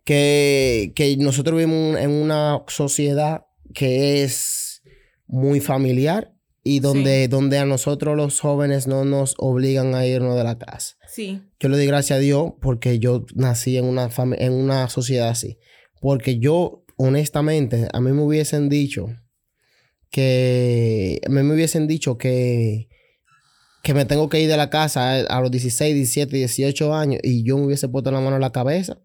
Que, 0.05 0.93
que 0.95 1.17
nosotros 1.19 1.59
vivimos 1.59 1.99
en 1.99 2.11
una 2.11 2.63
sociedad 2.69 3.45
que 3.75 4.23
es 4.23 4.83
muy 5.27 5.61
familiar 5.61 6.33
y 6.65 6.81
donde, 6.81 7.29
donde 7.29 7.59
a 7.59 7.67
nosotros 7.67 8.17
los 8.17 8.41
jóvenes 8.41 8.87
no 8.87 9.05
nos 9.05 9.35
obligan 9.39 9.95
a 9.95 10.07
irnos 10.07 10.37
de 10.37 10.45
la 10.45 10.59
casa. 10.59 10.97
Sí. 11.09 11.43
Yo 11.61 11.69
le 11.69 11.77
doy 11.77 11.87
gracias 11.87 12.19
a 12.19 12.21
Dios 12.21 12.53
porque 12.61 12.99
yo 12.99 13.27
nací 13.35 13.77
en 13.77 13.85
una, 13.85 14.09
en 14.39 14.53
una 14.53 14.89
sociedad 14.89 15.29
así. 15.29 15.59
Porque 16.01 16.39
yo, 16.39 16.85
honestamente, 16.97 17.89
a 17.93 18.01
mí 18.01 18.13
me 18.13 18.23
hubiesen 18.23 18.69
dicho 18.69 19.09
que... 20.11 21.21
A 21.27 21.29
mí 21.29 21.43
me 21.43 21.55
hubiesen 21.55 21.87
dicho 21.87 22.19
que... 22.19 22.89
Que 23.83 23.95
me 23.95 24.05
tengo 24.05 24.29
que 24.29 24.41
ir 24.41 24.49
de 24.49 24.57
la 24.57 24.71
casa 24.71 25.21
a, 25.21 25.41
los 25.41 25.51
16, 25.51 25.95
17, 25.95 26.37
18 26.37 26.95
años 26.95 27.21
y 27.23 27.45
yo 27.45 27.57
me 27.57 27.67
hubiese 27.67 27.89
puesto 27.89 28.11
la 28.11 28.21
mano 28.21 28.37
en 28.37 28.43
la 28.43 28.53
cabeza 28.53 28.99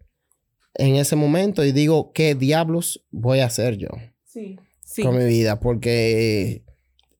en 0.74 0.96
ese 0.96 1.14
momento 1.14 1.64
y 1.64 1.70
digo, 1.70 2.12
¿qué 2.12 2.34
diablos 2.34 3.06
voy 3.12 3.38
a 3.38 3.46
hacer 3.46 3.76
yo 3.76 3.88
Sí. 4.24 4.58
Sí. 4.84 5.02
con 5.02 5.16
mi 5.16 5.24
vida? 5.24 5.60
Porque 5.60 6.64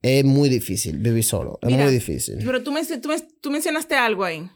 es 0.03 0.25
muy 0.25 0.49
difícil 0.49 0.99
vivir 0.99 1.23
solo. 1.23 1.61
Es 1.63 1.69
Mira, 1.71 1.85
muy 1.85 1.93
difícil. 1.95 2.39
Pero 2.45 2.63
tú, 2.65 2.73
men- 2.73 3.01
tú 3.01 3.09
men- 3.09 3.29
tú 3.41 3.51
mencionaste 3.53 3.95
algo 3.95 4.25
ahí. 4.25 4.47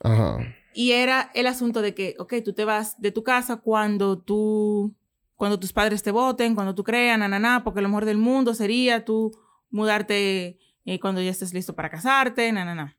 Ajá. 0.00 0.38
Y 0.78 0.92
era 0.92 1.30
el 1.32 1.46
asunto 1.46 1.80
de 1.80 1.94
que, 1.94 2.14
ok, 2.18 2.34
tú 2.44 2.52
te 2.52 2.66
vas 2.66 3.00
de 3.00 3.10
tu 3.10 3.24
casa 3.24 3.56
cuando 3.56 4.18
tú, 4.18 4.94
cuando 5.34 5.58
tus 5.58 5.72
padres 5.72 6.02
te 6.02 6.10
voten, 6.10 6.54
cuando 6.54 6.74
tú 6.74 6.84
creas, 6.84 7.18
na, 7.18 7.28
na, 7.28 7.38
na, 7.38 7.64
porque 7.64 7.80
lo 7.80 7.88
mejor 7.88 8.04
del 8.04 8.18
mundo 8.18 8.52
sería 8.52 9.02
tú 9.02 9.32
mudarte 9.70 10.58
eh, 10.84 11.00
cuando 11.00 11.22
ya 11.22 11.30
estés 11.30 11.54
listo 11.54 11.74
para 11.74 11.88
casarte, 11.88 12.52
na, 12.52 12.66
na, 12.66 12.74
na. 12.74 12.96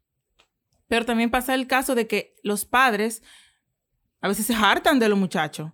Pero 0.87 1.05
también 1.05 1.29
pasa 1.29 1.53
el 1.53 1.67
caso 1.67 1.93
de 1.93 2.07
que 2.07 2.33
los 2.41 2.65
padres 2.65 3.21
a 4.21 4.27
veces 4.27 4.47
se 4.47 4.55
hartan 4.55 4.97
de 4.97 5.09
los 5.09 5.19
muchachos. 5.19 5.71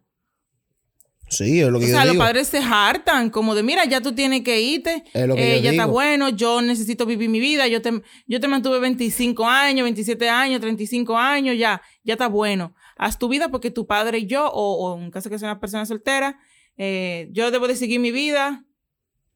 Sí, 1.38 1.62
es 1.62 1.68
lo 1.70 1.80
que 1.80 1.86
O 1.86 1.88
yo 1.90 1.96
sea, 1.96 2.06
los 2.06 2.18
padres 2.18 2.48
se 2.48 2.60
hartan 2.60 3.30
como 3.30 3.56
de, 3.56 3.64
mira, 3.64 3.86
ya 3.86 4.02
tú 4.02 4.14
tienes 4.14 4.42
que 4.42 4.62
irte, 4.62 5.04
Es 5.14 5.28
lo 5.28 5.36
que 5.36 5.56
eh, 5.56 5.58
yo 5.58 5.64
ya 5.66 5.72
está 5.72 5.86
bueno, 5.86 6.30
yo 6.30 6.62
necesito 6.62 7.06
vivir 7.06 7.30
mi 7.30 7.40
vida, 7.40 7.68
yo 7.68 7.82
te, 7.82 8.02
yo 8.28 8.40
te 8.40 8.48
mantuve 8.48 8.80
25 8.80 9.46
años, 9.48 9.84
27 9.84 10.30
años, 10.30 10.62
35 10.62 11.18
años, 11.18 11.58
ya, 11.58 11.82
ya 12.04 12.14
está 12.14 12.28
bueno. 12.28 12.76
Haz 12.98 13.18
tu 13.18 13.28
vida 13.28 13.50
porque 13.50 13.72
tu 13.72 13.88
padre 13.88 14.20
y 14.20 14.28
yo, 14.28 14.50
o, 14.52 14.92
o 14.92 15.00
en 15.00 15.12
caso 15.12 15.30
que 15.30 15.40
sea 15.40 15.50
una 15.50 15.60
persona 15.60 15.86
soltera, 15.86 16.40
eh, 16.78 17.30
yo 17.32 17.52
debo 17.52 17.68
de 17.68 17.76
seguir 17.76 18.00
mi 18.00 18.12
vida 18.12 18.66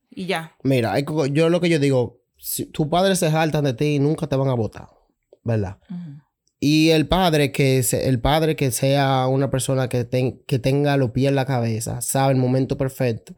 y 0.10 0.25
ya. 0.25 0.56
Mira, 0.63 0.96
yo 1.32 1.50
lo 1.50 1.62
que 1.62 1.70
yo 1.70 1.80
digo, 1.80 2.22
si 2.38 2.66
tus 2.66 2.88
padres 2.88 3.20
se 3.20 3.32
jaltan 3.32 3.63
de 3.63 3.74
ti, 3.74 4.00
nunca 4.00 4.27
te 4.27 4.36
van 4.36 4.50
a 4.50 4.54
votar, 4.54 4.88
¿verdad? 5.44 5.77
Y 6.60 6.90
el 6.90 7.08
padre 7.08 7.52
que 7.52 7.84
se- 7.84 8.08
el 8.10 8.20
padre 8.20 8.56
que 8.56 8.72
sea 8.72 9.28
una 9.28 9.50
persona 9.52 9.90
que, 9.90 10.04
ten- 10.06 10.42
que 10.48 10.58
tenga 10.60 10.98
los 10.98 11.12
pies 11.12 11.30
en 11.30 11.36
la 11.36 11.46
cabeza, 11.46 12.02
sabe 12.02 12.34
el 12.34 12.40
momento 12.40 12.78
perfecto 12.78 13.34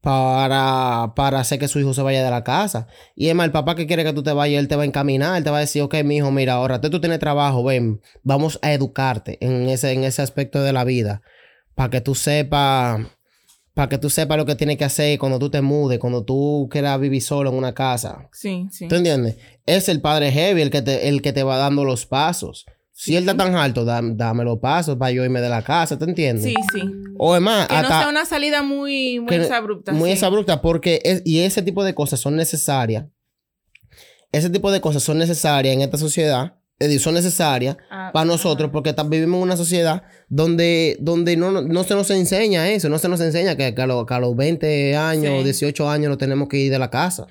para, 0.00 1.12
para 1.14 1.38
hacer 1.40 1.58
que 1.60 1.68
su 1.68 1.78
hijo 1.78 1.94
se 1.94 2.02
vaya 2.02 2.24
de 2.24 2.30
la 2.30 2.42
casa. 2.44 2.88
Y 3.14 3.28
es 3.28 3.34
más, 3.34 3.46
el 3.46 3.52
papá 3.52 3.74
que 3.76 3.86
quiere 3.86 4.04
que 4.04 4.12
tú 4.12 4.22
te 4.22 4.32
vayas, 4.32 4.58
él 4.58 4.68
te 4.68 4.76
va 4.76 4.82
a 4.82 4.86
encaminar, 4.86 5.36
él 5.36 5.44
te 5.44 5.50
va 5.50 5.58
a 5.58 5.60
decir, 5.60 5.82
ok, 5.82 5.94
mi 6.04 6.16
hijo, 6.16 6.30
mira, 6.32 6.54
ahora 6.54 6.80
tú 6.80 7.00
tienes 7.00 7.20
trabajo, 7.20 7.62
ven, 7.62 8.00
vamos 8.22 8.58
a 8.62 8.72
educarte 8.72 9.38
en 9.40 9.68
ese, 9.68 9.92
en 9.92 10.04
ese 10.04 10.22
aspecto 10.22 10.62
de 10.62 10.72
la 10.72 10.84
vida. 10.84 11.22
para 11.74 11.90
que 11.90 12.00
tú 12.02 12.14
sepas 12.14 13.00
para 13.74 13.88
que 13.88 13.98
tú 13.98 14.10
sepas 14.10 14.36
lo 14.36 14.44
que 14.46 14.54
tienes 14.54 14.76
que 14.76 14.84
hacer 14.84 15.18
cuando 15.18 15.38
tú 15.38 15.48
te 15.50 15.60
mudes, 15.62 15.98
cuando 15.98 16.24
tú 16.24 16.68
quieras 16.70 17.00
vivir 17.00 17.22
solo 17.22 17.50
en 17.50 17.56
una 17.56 17.72
casa. 17.74 18.28
Sí, 18.32 18.66
sí. 18.70 18.86
¿Tú 18.88 18.96
entiendes? 18.96 19.36
Es 19.66 19.88
el 19.88 20.00
padre 20.00 20.30
heavy 20.30 20.60
el 20.62 20.70
que 20.70 20.82
te, 20.82 21.08
el 21.08 21.22
que 21.22 21.32
te 21.32 21.42
va 21.42 21.56
dando 21.56 21.84
los 21.84 22.04
pasos. 22.06 22.66
Si 22.94 23.16
él 23.16 23.22
está 23.26 23.36
tan 23.36 23.54
alto, 23.56 23.84
da- 23.86 24.02
dame 24.02 24.44
los 24.44 24.58
pasos 24.58 24.96
para 24.98 25.10
yo 25.10 25.24
irme 25.24 25.40
de 25.40 25.48
la 25.48 25.62
casa, 25.62 25.98
¿te 25.98 26.04
entiendes? 26.04 26.44
Sí, 26.44 26.54
sí. 26.72 26.82
O 27.18 27.34
es 27.34 27.40
más, 27.40 27.66
Que 27.66 27.74
no 27.74 27.80
hasta 27.80 27.98
sea 28.00 28.08
una 28.10 28.26
salida 28.26 28.62
muy, 28.62 29.18
muy 29.20 29.34
exabrupta. 29.36 29.92
muy 29.92 30.10
sí. 30.10 30.12
exabrupta 30.14 30.60
porque 30.60 31.00
es- 31.02 31.22
y 31.24 31.40
ese 31.40 31.62
tipo 31.62 31.82
de 31.82 31.94
cosas 31.94 32.20
son 32.20 32.36
necesarias. 32.36 33.06
Ese 34.30 34.50
tipo 34.50 34.70
de 34.70 34.80
cosas 34.80 35.02
son 35.02 35.18
necesarias 35.18 35.74
en 35.74 35.80
esta 35.82 35.96
sociedad. 35.98 36.56
Son 36.98 37.14
necesarias 37.14 37.76
Ah, 37.90 38.10
para 38.12 38.24
nosotros 38.24 38.66
ajá. 38.68 38.72
porque 38.72 38.94
vivimos 39.08 39.38
en 39.38 39.42
una 39.42 39.56
sociedad 39.56 40.02
donde, 40.28 40.96
donde 41.00 41.36
no, 41.36 41.50
no 41.62 41.84
se 41.84 41.94
nos 41.94 42.10
enseña 42.10 42.68
eso, 42.70 42.88
no 42.88 42.98
se 42.98 43.08
nos 43.08 43.20
enseña 43.20 43.56
que, 43.56 43.74
que 43.74 43.82
a, 43.82 43.86
los, 43.86 44.06
que 44.06 44.14
a 44.14 44.20
los 44.20 44.34
20 44.36 44.96
años, 44.96 45.38
Sí. 45.38 45.44
18 45.44 45.88
años 45.88 46.08
no 46.10 46.18
tenemos 46.18 46.48
que 46.48 46.58
ir 46.58 46.70
de 46.72 46.78
la 46.78 46.90
casa. 46.90 47.26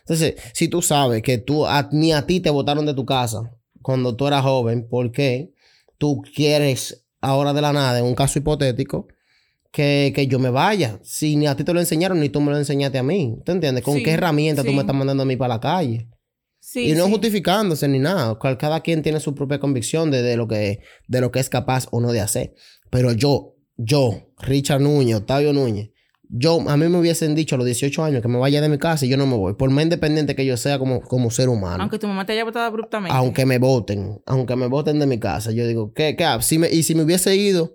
Entonces, 0.00 0.34
si 0.52 0.68
tú 0.68 0.82
sabes 0.82 1.22
que 1.22 1.38
tú, 1.38 1.66
a- 1.66 1.88
ni 1.92 2.12
a 2.12 2.26
ti 2.26 2.40
te 2.40 2.50
botaron 2.50 2.84
de 2.86 2.94
tu 2.94 3.04
casa 3.06 3.42
cuando 3.82 4.14
tú 4.16 4.26
eras 4.26 4.42
joven, 4.42 4.86
¿por 4.88 5.12
qué 5.12 5.52
tú 5.98 6.22
quieres 6.34 7.04
ahora 7.20 7.52
de 7.52 7.60
la 7.62 7.72
nada, 7.72 7.98
en 8.00 8.04
un 8.04 8.14
caso 8.14 8.38
hipotético, 8.38 9.06
que, 9.70 10.12
que 10.14 10.26
yo 10.26 10.38
me 10.38 10.50
vaya? 10.50 10.98
Si 11.02 11.36
ni 11.36 11.46
a 11.46 11.56
ti 11.56 11.64
te 11.64 11.72
lo 11.72 11.80
enseñaron, 11.80 12.20
ni 12.20 12.28
tú 12.28 12.40
me 12.40 12.50
lo 12.50 12.58
enseñaste 12.58 12.98
a 12.98 13.02
mí. 13.02 13.38
¿Te 13.44 13.52
entiendes? 13.52 13.82
¿Con 13.84 13.96
Sí, 13.96 14.02
qué 14.02 14.10
herramienta 14.12 14.62
tú 14.64 14.72
me 14.72 14.80
estás 14.80 14.94
mandando 14.94 15.22
a 15.22 15.26
mí 15.26 15.36
para 15.36 15.54
la 15.54 15.60
calle? 15.60 16.08
Sí, 16.72 16.88
y 16.88 16.94
no 16.94 17.04
sí. 17.04 17.10
justificándose 17.10 17.86
ni 17.86 17.98
nada. 17.98 18.38
Cada 18.38 18.80
quien 18.80 19.02
tiene 19.02 19.20
su 19.20 19.34
propia 19.34 19.60
convicción 19.60 20.10
de, 20.10 20.22
de 20.22 20.38
lo 20.38 20.48
que, 20.48 20.80
de 21.06 21.20
lo 21.20 21.30
que 21.30 21.38
es 21.38 21.50
capaz 21.50 21.86
o 21.90 22.00
no 22.00 22.12
de 22.12 22.22
hacer. 22.22 22.54
Pero 22.88 23.12
yo, 23.12 23.56
yo, 23.76 24.32
Richard 24.38 24.80
Núñez, 24.80 25.16
Octavio 25.16 25.52
Núñez, 25.52 25.90
yo, 26.30 26.66
a 26.66 26.78
mí 26.78 26.88
me 26.88 26.98
hubiesen 26.98 27.34
dicho 27.34 27.56
a 27.56 27.58
los 27.58 27.66
18 27.66 28.02
años 28.02 28.22
que 28.22 28.28
me 28.28 28.38
vaya 28.38 28.62
de 28.62 28.70
mi 28.70 28.78
casa 28.78 29.04
y 29.04 29.10
yo 29.10 29.18
no 29.18 29.26
me 29.26 29.36
voy. 29.36 29.52
Por 29.52 29.68
más 29.68 29.82
independiente 29.84 30.34
que 30.34 30.46
yo 30.46 30.56
sea 30.56 30.78
como, 30.78 31.02
como 31.02 31.30
ser 31.30 31.50
humano. 31.50 31.82
Aunque 31.82 31.98
tu 31.98 32.06
mamá 32.06 32.24
te 32.24 32.32
haya 32.32 32.44
votado 32.44 32.64
abruptamente. 32.64 33.14
Aunque 33.14 33.44
me 33.44 33.58
voten, 33.58 34.22
aunque 34.24 34.56
me 34.56 34.66
voten 34.66 34.98
de 34.98 35.06
mi 35.06 35.18
casa. 35.20 35.52
Yo 35.52 35.66
digo, 35.66 35.92
¿qué? 35.92 36.16
qué? 36.16 36.24
Si 36.40 36.58
me, 36.58 36.70
y 36.70 36.84
si 36.84 36.94
me 36.94 37.02
hubiese 37.02 37.36
ido 37.36 37.74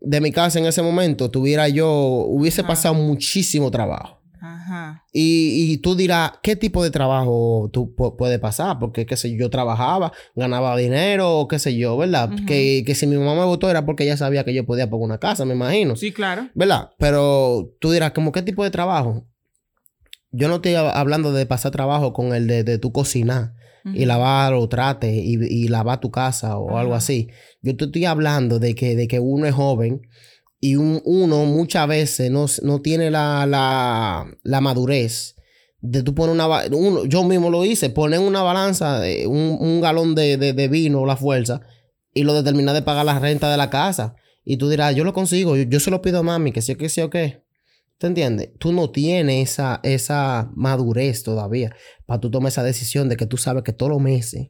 de 0.00 0.20
mi 0.20 0.30
casa 0.30 0.60
en 0.60 0.66
ese 0.66 0.82
momento, 0.82 1.32
tuviera 1.32 1.68
yo, 1.68 1.90
hubiese 2.28 2.62
pasado 2.62 2.94
muchísimo 2.94 3.72
trabajo. 3.72 4.15
Ajá. 4.66 5.04
Y, 5.12 5.72
y 5.72 5.76
tú 5.78 5.94
dirás, 5.94 6.32
¿qué 6.42 6.56
tipo 6.56 6.82
de 6.82 6.90
trabajo 6.90 7.70
tú 7.72 7.94
pu- 7.96 8.16
puede 8.16 8.38
pasar? 8.40 8.78
Porque, 8.80 9.06
qué 9.06 9.16
sé 9.16 9.36
yo, 9.36 9.48
trabajaba, 9.48 10.12
ganaba 10.34 10.76
dinero, 10.76 11.38
o 11.38 11.46
qué 11.46 11.58
sé 11.60 11.76
yo, 11.76 11.96
¿verdad? 11.96 12.30
Que, 12.46 12.82
que 12.84 12.94
si 12.96 13.06
mi 13.06 13.16
mamá 13.16 13.34
me 13.36 13.44
votó 13.44 13.70
era 13.70 13.86
porque 13.86 14.02
ella 14.04 14.16
sabía 14.16 14.42
que 14.44 14.52
yo 14.52 14.66
podía 14.66 14.90
pagar 14.90 15.04
una 15.04 15.18
casa, 15.18 15.44
me 15.44 15.54
imagino. 15.54 15.94
Sí, 15.94 16.10
claro. 16.12 16.48
¿Verdad? 16.54 16.90
Pero 16.98 17.72
tú 17.80 17.92
dirás, 17.92 18.10
¿cómo 18.10 18.32
qué 18.32 18.42
tipo 18.42 18.64
de 18.64 18.70
trabajo? 18.70 19.24
Yo 20.32 20.48
no 20.48 20.56
estoy 20.56 20.72
hab- 20.72 20.92
hablando 20.94 21.32
de 21.32 21.46
pasar 21.46 21.72
trabajo 21.72 22.12
con 22.12 22.34
el 22.34 22.46
de, 22.46 22.64
de 22.64 22.78
tu 22.78 22.92
cocinar 22.92 23.52
y 23.94 24.04
lavar 24.04 24.52
los 24.52 24.68
trates 24.68 25.12
y, 25.14 25.36
y 25.48 25.68
lavar 25.68 26.00
tu 26.00 26.10
casa 26.10 26.58
o 26.58 26.76
algo 26.76 26.94
así. 26.96 27.28
Yo 27.62 27.76
te 27.76 27.84
estoy 27.84 28.04
hablando 28.04 28.58
de 28.58 28.74
que, 28.74 28.96
de 28.96 29.06
que 29.06 29.20
uno 29.20 29.46
es 29.46 29.54
joven 29.54 30.02
y 30.60 30.76
un- 30.76 31.02
uno 31.04 31.44
muchas 31.44 31.86
veces 31.88 32.30
no, 32.30 32.46
no 32.62 32.80
tiene 32.80 33.10
la, 33.10 33.46
la, 33.46 34.26
la 34.42 34.60
madurez 34.60 35.34
de 35.80 36.02
tú 36.02 36.14
poner 36.14 36.34
una... 36.34 36.46
uno- 36.72 37.04
yo 37.04 37.22
mismo 37.24 37.50
lo 37.50 37.64
hice, 37.64 37.90
poner 37.90 38.18
una 38.20 38.42
balanza 38.42 39.02
un, 39.26 39.56
un 39.60 39.80
galón 39.80 40.14
de, 40.14 40.36
de, 40.36 40.52
de 40.52 40.68
vino, 40.68 41.04
la 41.06 41.16
fuerza, 41.16 41.60
y 42.14 42.22
lo 42.24 42.32
determinar 42.34 42.74
de 42.74 42.82
pagar 42.82 43.04
la 43.04 43.18
renta 43.18 43.50
de 43.50 43.56
la 43.56 43.70
casa. 43.70 44.16
Y 44.44 44.56
tú 44.56 44.68
dirás, 44.68 44.94
yo 44.94 45.04
lo 45.04 45.12
consigo, 45.12 45.56
yo, 45.56 45.64
yo 45.64 45.80
se 45.80 45.90
lo 45.90 46.00
pido 46.02 46.20
a 46.20 46.22
mami, 46.22 46.52
que 46.52 46.62
sí 46.62 46.74
que 46.76 46.88
sí 46.88 47.00
o 47.02 47.10
qué. 47.10 47.44
¿Te 47.98 48.06
entiendes? 48.06 48.50
Tú 48.58 48.72
no 48.72 48.90
tienes 48.90 49.50
esa, 49.52 49.80
esa 49.82 50.50
madurez 50.54 51.22
todavía 51.22 51.74
para 52.04 52.20
tú 52.20 52.30
tomar 52.30 52.48
esa 52.50 52.62
decisión 52.62 53.08
de 53.08 53.16
que 53.16 53.26
tú 53.26 53.36
sabes 53.38 53.62
que 53.62 53.72
todos 53.72 53.90
los 53.90 54.00
meses 54.02 54.48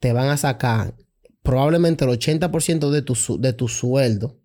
te 0.00 0.12
van 0.12 0.28
a 0.28 0.36
sacar 0.36 0.94
probablemente 1.42 2.04
el 2.04 2.10
80% 2.10 2.90
de 2.90 3.02
tu, 3.02 3.14
de 3.40 3.52
tu 3.52 3.68
sueldo 3.68 4.39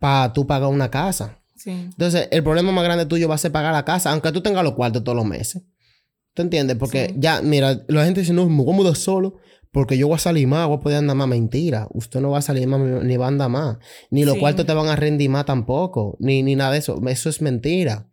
para 0.00 0.32
tú 0.32 0.46
pagar 0.48 0.68
una 0.70 0.90
casa. 0.90 1.38
Sí. 1.54 1.70
Entonces, 1.70 2.26
el 2.32 2.42
problema 2.42 2.72
más 2.72 2.82
grande 2.82 3.06
tuyo 3.06 3.28
va 3.28 3.36
a 3.36 3.38
ser 3.38 3.52
pagar 3.52 3.72
la 3.72 3.84
casa, 3.84 4.10
aunque 4.10 4.32
tú 4.32 4.40
tengas 4.40 4.64
los 4.64 4.72
cuartos 4.74 5.04
todos 5.04 5.14
los 5.14 5.26
meses. 5.26 5.62
¿Tú 6.34 6.42
entiendes? 6.42 6.76
Porque 6.76 7.08
Sí. 7.10 7.14
ya, 7.18 7.42
mira, 7.42 7.82
la 7.86 8.04
gente 8.04 8.20
dice, 8.20 8.32
no, 8.32 8.48
me 8.48 8.64
voy 8.64 8.72
a 8.72 8.76
mudar 8.76 8.96
solo 8.96 9.36
porque 9.72 9.96
yo 9.98 10.08
voy 10.08 10.16
a 10.16 10.18
salir 10.18 10.48
más, 10.48 10.66
voy 10.66 10.78
a 10.78 10.80
poder 10.80 10.98
andar 10.98 11.16
más. 11.16 11.28
Mentira. 11.28 11.86
Usted 11.92 12.20
no 12.20 12.30
va 12.30 12.38
a 12.38 12.42
salir 12.42 12.66
más 12.66 12.80
ni 13.04 13.16
va 13.16 13.26
a 13.26 13.28
andar 13.28 13.50
más. 13.50 13.76
Ni 14.10 14.24
los 14.24 14.34
Sí. 14.34 14.40
cuartos 14.40 14.64
te 14.66 14.72
van 14.74 14.88
a 14.88 14.96
rendir 14.96 15.28
más 15.30 15.44
tampoco. 15.44 16.16
Ni, 16.18 16.42
ni 16.42 16.56
nada 16.56 16.72
de 16.72 16.78
eso. 16.78 17.00
Eso 17.06 17.28
es 17.28 17.40
mentira. 17.42 18.08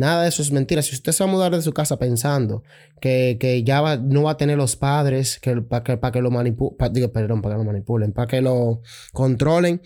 Nada 0.00 0.22
de 0.22 0.28
eso 0.30 0.40
es 0.42 0.50
mentira. 0.50 0.80
Si 0.82 0.94
usted 0.94 1.12
se 1.12 1.22
va 1.22 1.28
a 1.30 1.32
mudar 1.32 1.52
de 1.54 1.60
su 1.60 1.72
casa 1.72 1.98
pensando 1.98 2.62
que, 3.02 3.36
que 3.38 3.62
ya 3.64 3.80
va- 3.82 3.96
no 3.98 4.22
va 4.22 4.30
a 4.32 4.36
tener 4.38 4.56
los 4.56 4.74
padres 4.76 5.38
que, 5.38 5.60
para 5.60 5.84
que, 5.84 5.98
que 6.12 6.20
lo 6.22 6.30
manipulen, 6.30 6.92
digo, 6.92 7.12
perdón, 7.12 7.42
para 7.42 7.54
que 7.54 7.58
lo 7.58 7.64
manipulen, 7.64 8.12
para 8.12 8.26
que 8.26 8.40
lo 8.40 8.80
controlen, 9.12 9.82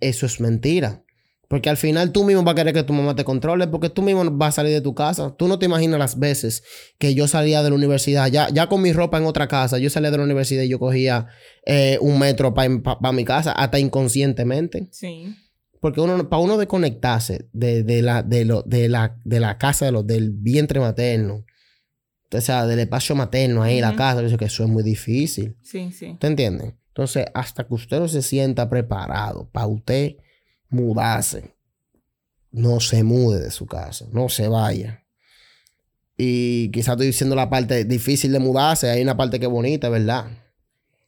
eso 0.00 0.26
es 0.26 0.40
mentira. 0.40 1.02
Porque 1.48 1.68
al 1.68 1.76
final 1.76 2.12
tú 2.12 2.24
mismo 2.24 2.42
vas 2.44 2.52
a 2.52 2.54
querer 2.54 2.72
que 2.72 2.82
tu 2.82 2.94
mamá 2.94 3.14
te 3.14 3.24
controle 3.24 3.66
porque 3.66 3.90
tú 3.90 4.00
mismo 4.00 4.24
vas 4.30 4.50
a 4.54 4.56
salir 4.62 4.72
de 4.72 4.80
tu 4.80 4.94
casa. 4.94 5.34
Tú 5.36 5.48
no 5.48 5.58
te 5.58 5.66
imaginas 5.66 5.98
las 5.98 6.18
veces 6.18 6.62
que 6.98 7.14
yo 7.14 7.28
salía 7.28 7.62
de 7.62 7.68
la 7.68 7.76
universidad, 7.76 8.28
ya, 8.28 8.48
ya 8.48 8.68
con 8.68 8.80
mi 8.80 8.92
ropa 8.94 9.18
en 9.18 9.24
otra 9.26 9.48
casa, 9.48 9.76
yo 9.78 9.90
salía 9.90 10.10
de 10.10 10.16
la 10.18 10.24
universidad 10.24 10.62
y 10.62 10.68
yo 10.68 10.78
cogía 10.78 11.26
eh, 11.66 11.98
un 12.00 12.18
metro 12.18 12.54
para 12.54 13.12
mi 13.12 13.24
casa, 13.24 13.52
hasta 13.52 13.78
inconscientemente. 13.78 14.88
Sí. 14.92 15.34
Porque 15.82 16.00
uno, 16.00 16.28
para 16.28 16.40
uno 16.40 16.58
desconectarse 16.58 17.48
de, 17.52 17.82
de, 17.82 18.02
la, 18.02 18.22
de, 18.22 18.44
lo, 18.44 18.62
de, 18.62 18.88
la, 18.88 19.16
de 19.24 19.40
la 19.40 19.58
casa 19.58 19.84
de 19.84 19.90
los, 19.90 20.06
del 20.06 20.30
vientre 20.30 20.78
materno, 20.78 21.44
o 22.32 22.40
sea, 22.40 22.66
del 22.66 22.78
espacio 22.78 23.16
materno 23.16 23.64
ahí, 23.64 23.80
la 23.80 23.88
Ujú. 23.88 23.98
casa, 23.98 24.28
sé 24.28 24.36
que 24.36 24.44
eso 24.44 24.62
es 24.62 24.68
muy 24.70 24.84
difícil. 24.84 25.56
Sí, 25.60 25.90
sí. 25.90 26.16
¿Te 26.20 26.28
entiendes? 26.28 26.74
Entonces, 26.86 27.26
hasta 27.34 27.64
que 27.66 27.74
usted 27.74 27.98
no 27.98 28.06
se 28.06 28.22
sienta 28.22 28.70
preparado 28.70 29.48
para 29.50 29.66
usted 29.66 30.18
mudarse, 30.68 31.52
no 32.52 32.78
se 32.78 33.02
mude 33.02 33.40
de 33.40 33.50
su 33.50 33.66
casa, 33.66 34.06
no 34.12 34.28
se 34.28 34.46
vaya. 34.46 35.02
Y 36.16 36.70
quizás 36.70 36.92
estoy 36.92 37.08
diciendo 37.08 37.34
la 37.34 37.50
parte 37.50 37.84
difícil 37.84 38.30
de 38.30 38.38
mudarse, 38.38 38.88
hay 38.88 39.02
una 39.02 39.16
parte 39.16 39.40
que 39.40 39.46
es 39.46 39.52
bonita, 39.52 39.88
¿verdad? 39.88 40.26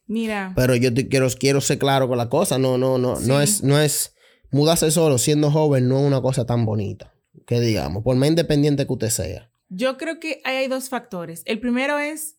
Mira. 0.05 0.51
Pero 0.53 0.75
yo 0.75 0.93
te 0.93 1.07
quiero, 1.07 1.29
quiero 1.29 1.61
ser 1.61 1.79
claro 1.79 2.09
con 2.09 2.17
la 2.17 2.27
cosa. 2.27 2.57
No, 2.57 2.77
no, 2.77 2.97
no, 2.97 3.21
no 3.21 3.39
es, 3.39 3.63
no 3.63 3.79
es 3.79 4.14
mudarse 4.55 4.89
solo 4.89 5.17
siendo 5.17 5.51
joven, 5.51 5.89
no 5.89 5.99
es 5.99 6.05
una 6.05 6.21
cosa 6.21 6.45
tan 6.45 6.65
bonita. 6.65 7.13
Que 7.45 7.59
digamos, 7.59 8.03
por 8.03 8.15
más 8.15 8.29
independiente 8.29 8.87
que 8.87 8.93
usted 8.93 9.09
sea. 9.09 9.51
Yo 9.67 9.97
creo 9.97 10.19
que 10.19 10.41
hay 10.45 10.67
dos 10.67 10.87
factores. 10.87 11.43
El 11.45 11.59
primero 11.59 11.99
es 11.99 12.37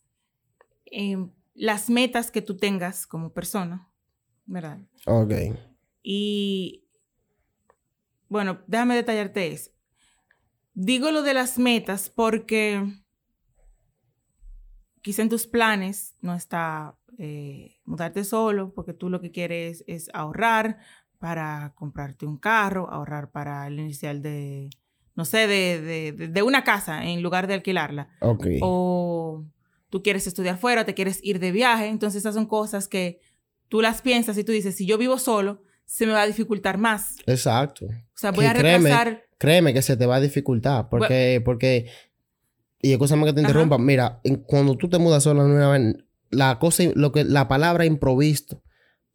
em, 0.86 1.30
las 1.54 1.90
metas 1.90 2.30
que 2.30 2.40
tú 2.40 2.56
tengas 2.56 3.06
como 3.06 3.34
persona, 3.34 3.90
¿verdad? 4.46 4.78
Ok. 5.04 5.32
Y 6.02 6.88
bueno, 8.28 8.62
déjame 8.66 8.94
detallarte 8.94 9.52
eso. 9.52 9.70
Digo 10.72 11.10
lo 11.10 11.22
de 11.22 11.34
las 11.34 11.58
metas 11.58 12.08
porque 12.08 12.82
quizá 15.02 15.20
en 15.20 15.28
tus 15.28 15.46
planes 15.46 16.14
no 16.22 16.34
está 16.34 16.96
eh, 17.18 17.76
mudarte 17.84 18.24
solo, 18.24 18.72
porque 18.72 18.94
tú 18.94 19.10
lo 19.10 19.20
que 19.20 19.32
quieres 19.32 19.84
es 19.86 20.08
ahorrar 20.14 20.78
para 21.18 21.72
comprarte 21.74 22.26
un 22.26 22.36
carro, 22.36 22.88
ahorrar 22.90 23.30
para 23.30 23.66
el 23.66 23.78
inicial 23.80 24.22
de, 24.22 24.70
no 25.14 25.24
sé, 25.24 25.46
de, 25.46 25.80
de- 25.80 26.28
de- 26.28 26.42
una 26.42 26.62
casa 26.64 27.04
en 27.04 27.22
lugar 27.22 27.46
de 27.46 27.54
alquilarla. 27.54 28.08
Ok. 28.20 28.46
O 28.60 29.44
tú 29.90 30.02
quieres 30.02 30.26
estudiar 30.26 30.58
fuera, 30.58 30.84
te 30.84 30.94
quieres 30.94 31.20
ir 31.22 31.38
de 31.40 31.52
viaje. 31.52 31.86
Entonces 31.86 32.20
esas 32.20 32.34
son 32.34 32.46
cosas 32.46 32.88
que 32.88 33.20
tú 33.68 33.80
las 33.80 34.02
piensas 34.02 34.36
y 34.38 34.44
tú 34.44 34.52
dices, 34.52 34.76
si 34.76 34.86
yo 34.86 34.98
vivo 34.98 35.18
solo, 35.18 35.62
se 35.84 36.06
me 36.06 36.12
va 36.12 36.22
a 36.22 36.26
dificultar 36.26 36.78
más. 36.78 37.16
Exacto. 37.26 37.86
O 37.86 37.90
sea, 38.18 38.32
voy 38.32 38.46
a 38.46 38.52
créeme, 38.54 38.88
retrasar. 38.90 39.22
Créeme 39.38 39.72
que 39.74 39.82
se 39.82 39.96
te 39.96 40.06
va 40.06 40.16
a 40.16 40.20
dificultar. 40.20 40.88
Porque, 40.88 41.40
porque, 41.44 41.90
y 42.82 42.92
escúchame 42.92 43.24
que 43.24 43.32
te 43.32 43.40
Ajá. 43.40 43.48
interrumpa. 43.48 43.78
Mira, 43.78 44.20
cuando 44.46 44.76
tú 44.76 44.88
te 44.88 44.98
mudas 44.98 45.24
vez, 45.26 45.96
la 46.30 46.58
cosa, 46.58 46.82
lo 46.94 47.12
que, 47.12 47.24
la 47.24 47.46
palabra 47.48 47.84
improvisto 47.86 48.62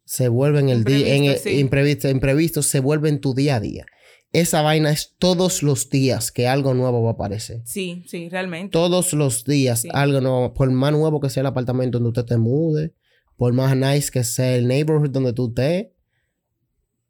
se 0.04 0.28
vuelve 0.28 0.60
en 0.60 0.68
el 0.68 0.84
día, 0.84 1.14
en 1.14 1.24
el, 1.24 1.30
Imprevisto, 1.32 1.48
sí. 1.50 1.58
imprevisto, 1.58 2.08
imprevisto 2.08 2.62
se 2.62 2.80
vuelve 2.80 3.08
en 3.08 3.20
tu 3.20 3.34
día 3.34 3.56
a 3.56 3.60
día. 3.60 3.86
Esa 4.32 4.62
vaina 4.62 4.90
es 4.90 5.14
todos 5.18 5.62
los 5.62 5.90
días 5.90 6.32
que 6.32 6.48
algo 6.48 6.72
nuevo 6.74 7.02
va 7.02 7.10
a 7.10 7.12
aparecer. 7.12 7.60
Sí, 7.66 8.02
sí, 8.08 8.28
realmente. 8.30 8.70
Todos 8.72 9.12
los 9.12 9.44
días 9.44 9.80
Sí. 9.82 9.88
algo 9.92 10.20
nuevo. 10.22 10.54
Por 10.54 10.70
más 10.70 10.92
nuevo 10.92 11.20
que 11.20 11.28
sea 11.28 11.42
el 11.42 11.46
apartamento 11.48 11.98
donde 11.98 12.08
usted 12.18 12.24
te 12.24 12.38
mude, 12.38 12.94
por 13.36 13.52
más 13.52 13.76
nice 13.76 14.10
que 14.10 14.24
sea 14.24 14.56
el 14.56 14.66
neighborhood 14.68 15.10
donde 15.10 15.32
tú 15.34 15.48
estés, 15.48 15.88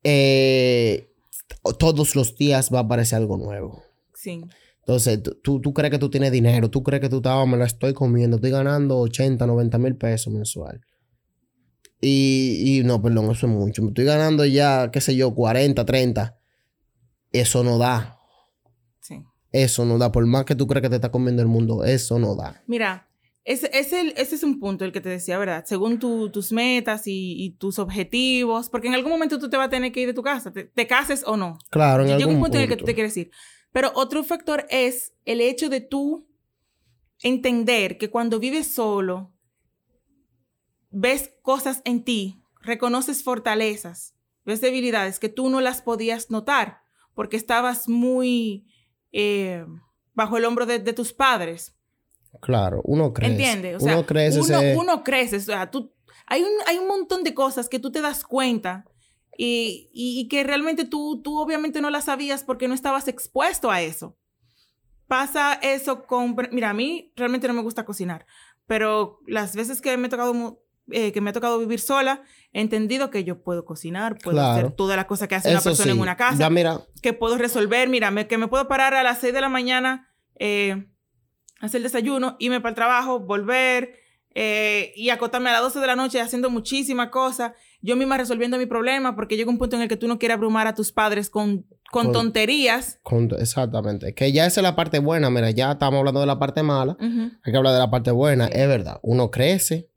eh, 0.04 1.08
todos 1.78 2.16
los 2.16 2.36
días 2.36 2.70
va 2.72 2.78
a 2.78 2.82
aparecer 2.82 3.18
algo 3.18 3.36
nuevo. 3.36 3.82
Sí. 4.14 4.40
Entonces, 4.80 5.22
tú- 5.22 5.60
tú, 5.60 5.72
crees 5.72 5.92
que 5.92 5.98
tú 5.98 6.10
tienes 6.10 6.32
dinero, 6.32 6.68
tú 6.70 6.82
crees 6.82 7.00
que 7.00 7.08
tú 7.08 7.18
estás, 7.18 7.34
"Oh, 7.36 7.46
me 7.46 7.56
la 7.56 7.66
estoy 7.66 7.92
comiendo, 7.92 8.36
estoy 8.36 8.50
ganando 8.50 8.98
80, 8.98 9.46
90 9.46 9.78
mil 9.78 9.94
pesos 9.96 10.32
mensual. 10.32 10.80
Y, 12.04 12.80
y 12.80 12.84
no, 12.84 13.00
perdón, 13.00 13.30
eso 13.30 13.46
es 13.46 13.52
mucho. 13.52 13.80
Me 13.82 13.88
estoy 13.88 14.04
ganando 14.04 14.44
ya, 14.44 14.90
qué 14.90 15.00
sé 15.00 15.14
yo, 15.14 15.32
40, 15.34 15.86
30. 15.86 16.36
Eso 17.30 17.62
no 17.62 17.78
da. 17.78 18.18
Sí. 19.00 19.22
Eso 19.52 19.84
no 19.84 19.98
da. 19.98 20.10
Por 20.10 20.26
más 20.26 20.44
que 20.44 20.56
tú 20.56 20.66
creas 20.66 20.82
que 20.82 20.88
te 20.90 20.96
está 20.96 21.10
comiendo 21.12 21.40
el 21.42 21.48
mundo, 21.48 21.84
eso 21.84 22.18
no 22.18 22.34
da. 22.34 22.60
Mira, 22.66 23.08
ese, 23.44 23.70
ese, 23.72 24.12
ese 24.16 24.34
es 24.34 24.42
un 24.42 24.58
punto 24.58 24.84
el 24.84 24.90
que 24.92 25.00
te 25.00 25.08
decía, 25.10 25.38
¿verdad? 25.38 25.64
Según 25.64 26.00
tu- 26.00 26.28
tus 26.30 26.50
metas 26.52 27.06
y, 27.06 27.36
y 27.40 27.50
tus 27.50 27.78
objetivos, 27.78 28.68
porque 28.68 28.88
en 28.88 28.94
algún 28.94 29.12
momento 29.12 29.38
tú 29.38 29.48
te 29.48 29.56
vas 29.56 29.68
a 29.68 29.70
tener 29.70 29.92
que 29.92 30.00
ir 30.00 30.08
de 30.08 30.14
tu 30.14 30.22
casa, 30.22 30.52
te, 30.52 30.64
te 30.64 30.86
cases 30.88 31.22
o 31.24 31.36
no. 31.36 31.56
Claro, 31.70 32.02
en 32.02 32.08
Llega 32.08 32.18
algún 32.18 32.34
un 32.36 32.40
punto, 32.42 32.56
en 32.58 32.64
el 32.64 32.68
que 32.68 32.74
tú 32.74 32.80
punto. 32.80 32.90
te 32.90 32.94
quieres 32.94 33.16
ir. 33.16 33.30
Pero 33.72 33.92
otro 33.94 34.24
factor 34.24 34.66
es 34.70 35.12
el 35.24 35.40
hecho 35.40 35.68
de 35.70 35.80
tú 35.80 36.26
entender 37.22 37.96
que 37.98 38.10
cuando 38.10 38.38
vives 38.40 38.66
solo, 38.74 39.32
ves 40.92 41.32
cosas 41.42 41.82
en 41.84 42.04
ti, 42.04 42.42
reconoces 42.60 43.22
fortalezas, 43.24 44.14
ves 44.44 44.60
debilidades 44.60 45.18
que 45.18 45.28
tú 45.28 45.48
no 45.50 45.60
las 45.60 45.82
podías 45.82 46.30
notar 46.30 46.82
porque 47.14 47.36
estabas 47.36 47.88
muy 47.88 48.66
eh, 49.12 49.64
bajo 50.14 50.36
el 50.38 50.44
hombro 50.44 50.64
de, 50.66 50.78
de 50.78 50.92
tus 50.92 51.12
padres. 51.12 51.74
Claro, 52.40 52.80
uno 52.84 53.12
crece. 53.12 53.32
¿Entiendes? 53.32 53.76
O 53.76 53.80
sea, 53.80 53.94
uno 53.96 54.06
crece. 54.06 54.40
uno, 54.40 54.58
ese- 54.58 54.76
uno 54.76 55.04
crece. 55.04 55.36
O 55.36 55.40
sea, 55.40 55.70
tú, 55.70 55.92
hay, 56.26 56.42
un, 56.42 56.50
hay 56.66 56.78
un 56.78 56.86
montón 56.88 57.22
de 57.24 57.34
cosas 57.34 57.68
que 57.68 57.78
tú 57.78 57.92
te 57.92 58.00
das 58.00 58.24
cuenta 58.24 58.86
y, 59.36 59.90
y- 59.92 60.20
y 60.20 60.28
que 60.28 60.42
realmente 60.44 60.84
tú, 60.86 61.20
tú 61.22 61.38
obviamente 61.38 61.80
no 61.82 61.90
las 61.90 62.04
sabías 62.06 62.42
porque 62.44 62.68
no 62.68 62.74
estabas 62.74 63.06
expuesto 63.08 63.70
a 63.70 63.82
eso. 63.82 64.16
Pasa 65.06 65.54
eso 65.60 66.06
con... 66.06 66.34
Mira, 66.52 66.70
a 66.70 66.74
mí 66.74 67.12
realmente 67.16 67.46
no 67.48 67.54
me 67.54 67.62
gusta 67.62 67.84
cocinar, 67.84 68.26
pero 68.66 69.18
las 69.26 69.54
veces 69.54 69.82
que 69.82 69.94
me, 69.98 70.06
ha 70.06 70.10
tocado, 70.10 70.61
eh, 70.90 71.12
que 71.12 71.20
me 71.20 71.30
ha 71.30 71.32
tocado 71.32 71.58
vivir 71.58 71.78
sola, 71.80 72.22
he 72.52 72.60
entendido 72.60 73.10
que 73.10 73.24
yo 73.24 73.42
puedo 73.42 73.64
cocinar, 73.64 74.18
puedo 74.18 74.36
Claro. 74.36 74.52
hacer 74.66 74.72
todas 74.72 74.96
las 74.96 75.06
cosas 75.06 75.28
que 75.28 75.36
hace 75.36 75.48
una 75.50 75.58
Eso 75.58 75.70
persona 75.70 75.90
en 75.92 75.96
sí. 75.96 76.02
una 76.02 76.16
casa 76.16 76.38
Ya 76.38 76.50
mira, 76.50 76.80
que 77.02 77.12
puedo 77.12 77.38
resolver. 77.38 77.88
Mira, 77.88 78.10
me- 78.10 78.26
que 78.26 78.36
me 78.38 78.48
puedo 78.48 78.66
parar 78.68 78.94
a 78.94 79.02
las 79.02 79.18
6 79.20 79.32
de 79.32 79.40
la 79.40 79.48
mañana, 79.48 80.08
eh, 80.38 80.86
hacer 81.60 81.78
el 81.78 81.84
desayuno, 81.84 82.36
irme 82.40 82.60
para 82.60 82.70
el 82.70 82.74
trabajo, 82.74 83.20
volver 83.20 83.94
eh, 84.34 84.92
y 84.96 85.10
acotarme 85.10 85.50
a 85.50 85.52
las 85.52 85.60
12 85.62 85.78
de 85.78 85.86
la 85.86 85.94
noche 85.94 86.18
haciendo 86.20 86.48
muchísimas 86.48 87.10
cosas. 87.10 87.52
Yo 87.82 87.96
misma 87.96 88.16
resolviendo 88.16 88.56
mi 88.56 88.64
problema 88.64 89.14
porque 89.14 89.36
llega 89.36 89.50
un 89.50 89.58
punto 89.58 89.76
en 89.76 89.82
el 89.82 89.88
que 89.88 89.96
tú 89.98 90.08
no 90.08 90.18
quieres 90.18 90.36
abrumar 90.36 90.66
a 90.66 90.74
tus 90.74 90.90
padres 90.90 91.28
con, 91.28 91.66
con 91.90 92.04
Con- 92.06 92.12
tonterías. 92.12 92.98
con- 93.02 93.28
exactamente. 93.38 94.14
Que 94.14 94.32
ya 94.32 94.46
esa 94.46 94.60
es 94.60 94.62
la 94.62 94.74
parte 94.74 95.00
buena. 95.00 95.28
Mira, 95.28 95.50
ya 95.50 95.72
estamos 95.72 95.98
hablando 95.98 96.20
de 96.20 96.26
la 96.26 96.38
parte 96.38 96.62
mala. 96.62 96.92
Ujú. 96.98 97.30
Hay 97.44 97.52
que 97.52 97.56
hablar 97.58 97.74
de 97.74 97.78
la 97.80 97.90
parte 97.90 98.10
buena. 98.10 98.46
Sí. 98.46 98.52
Es 98.54 98.68
verdad. 98.68 98.98
Uno 99.02 99.30
crece. 99.30 99.90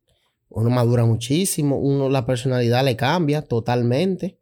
Uno 0.49 0.69
madura 0.69 1.05
muchísimo. 1.05 1.77
Uno 1.77 2.09
la 2.09 2.25
personalidad 2.25 2.83
le 2.85 2.95
cambia 2.95 3.41
totalmente. 3.41 4.37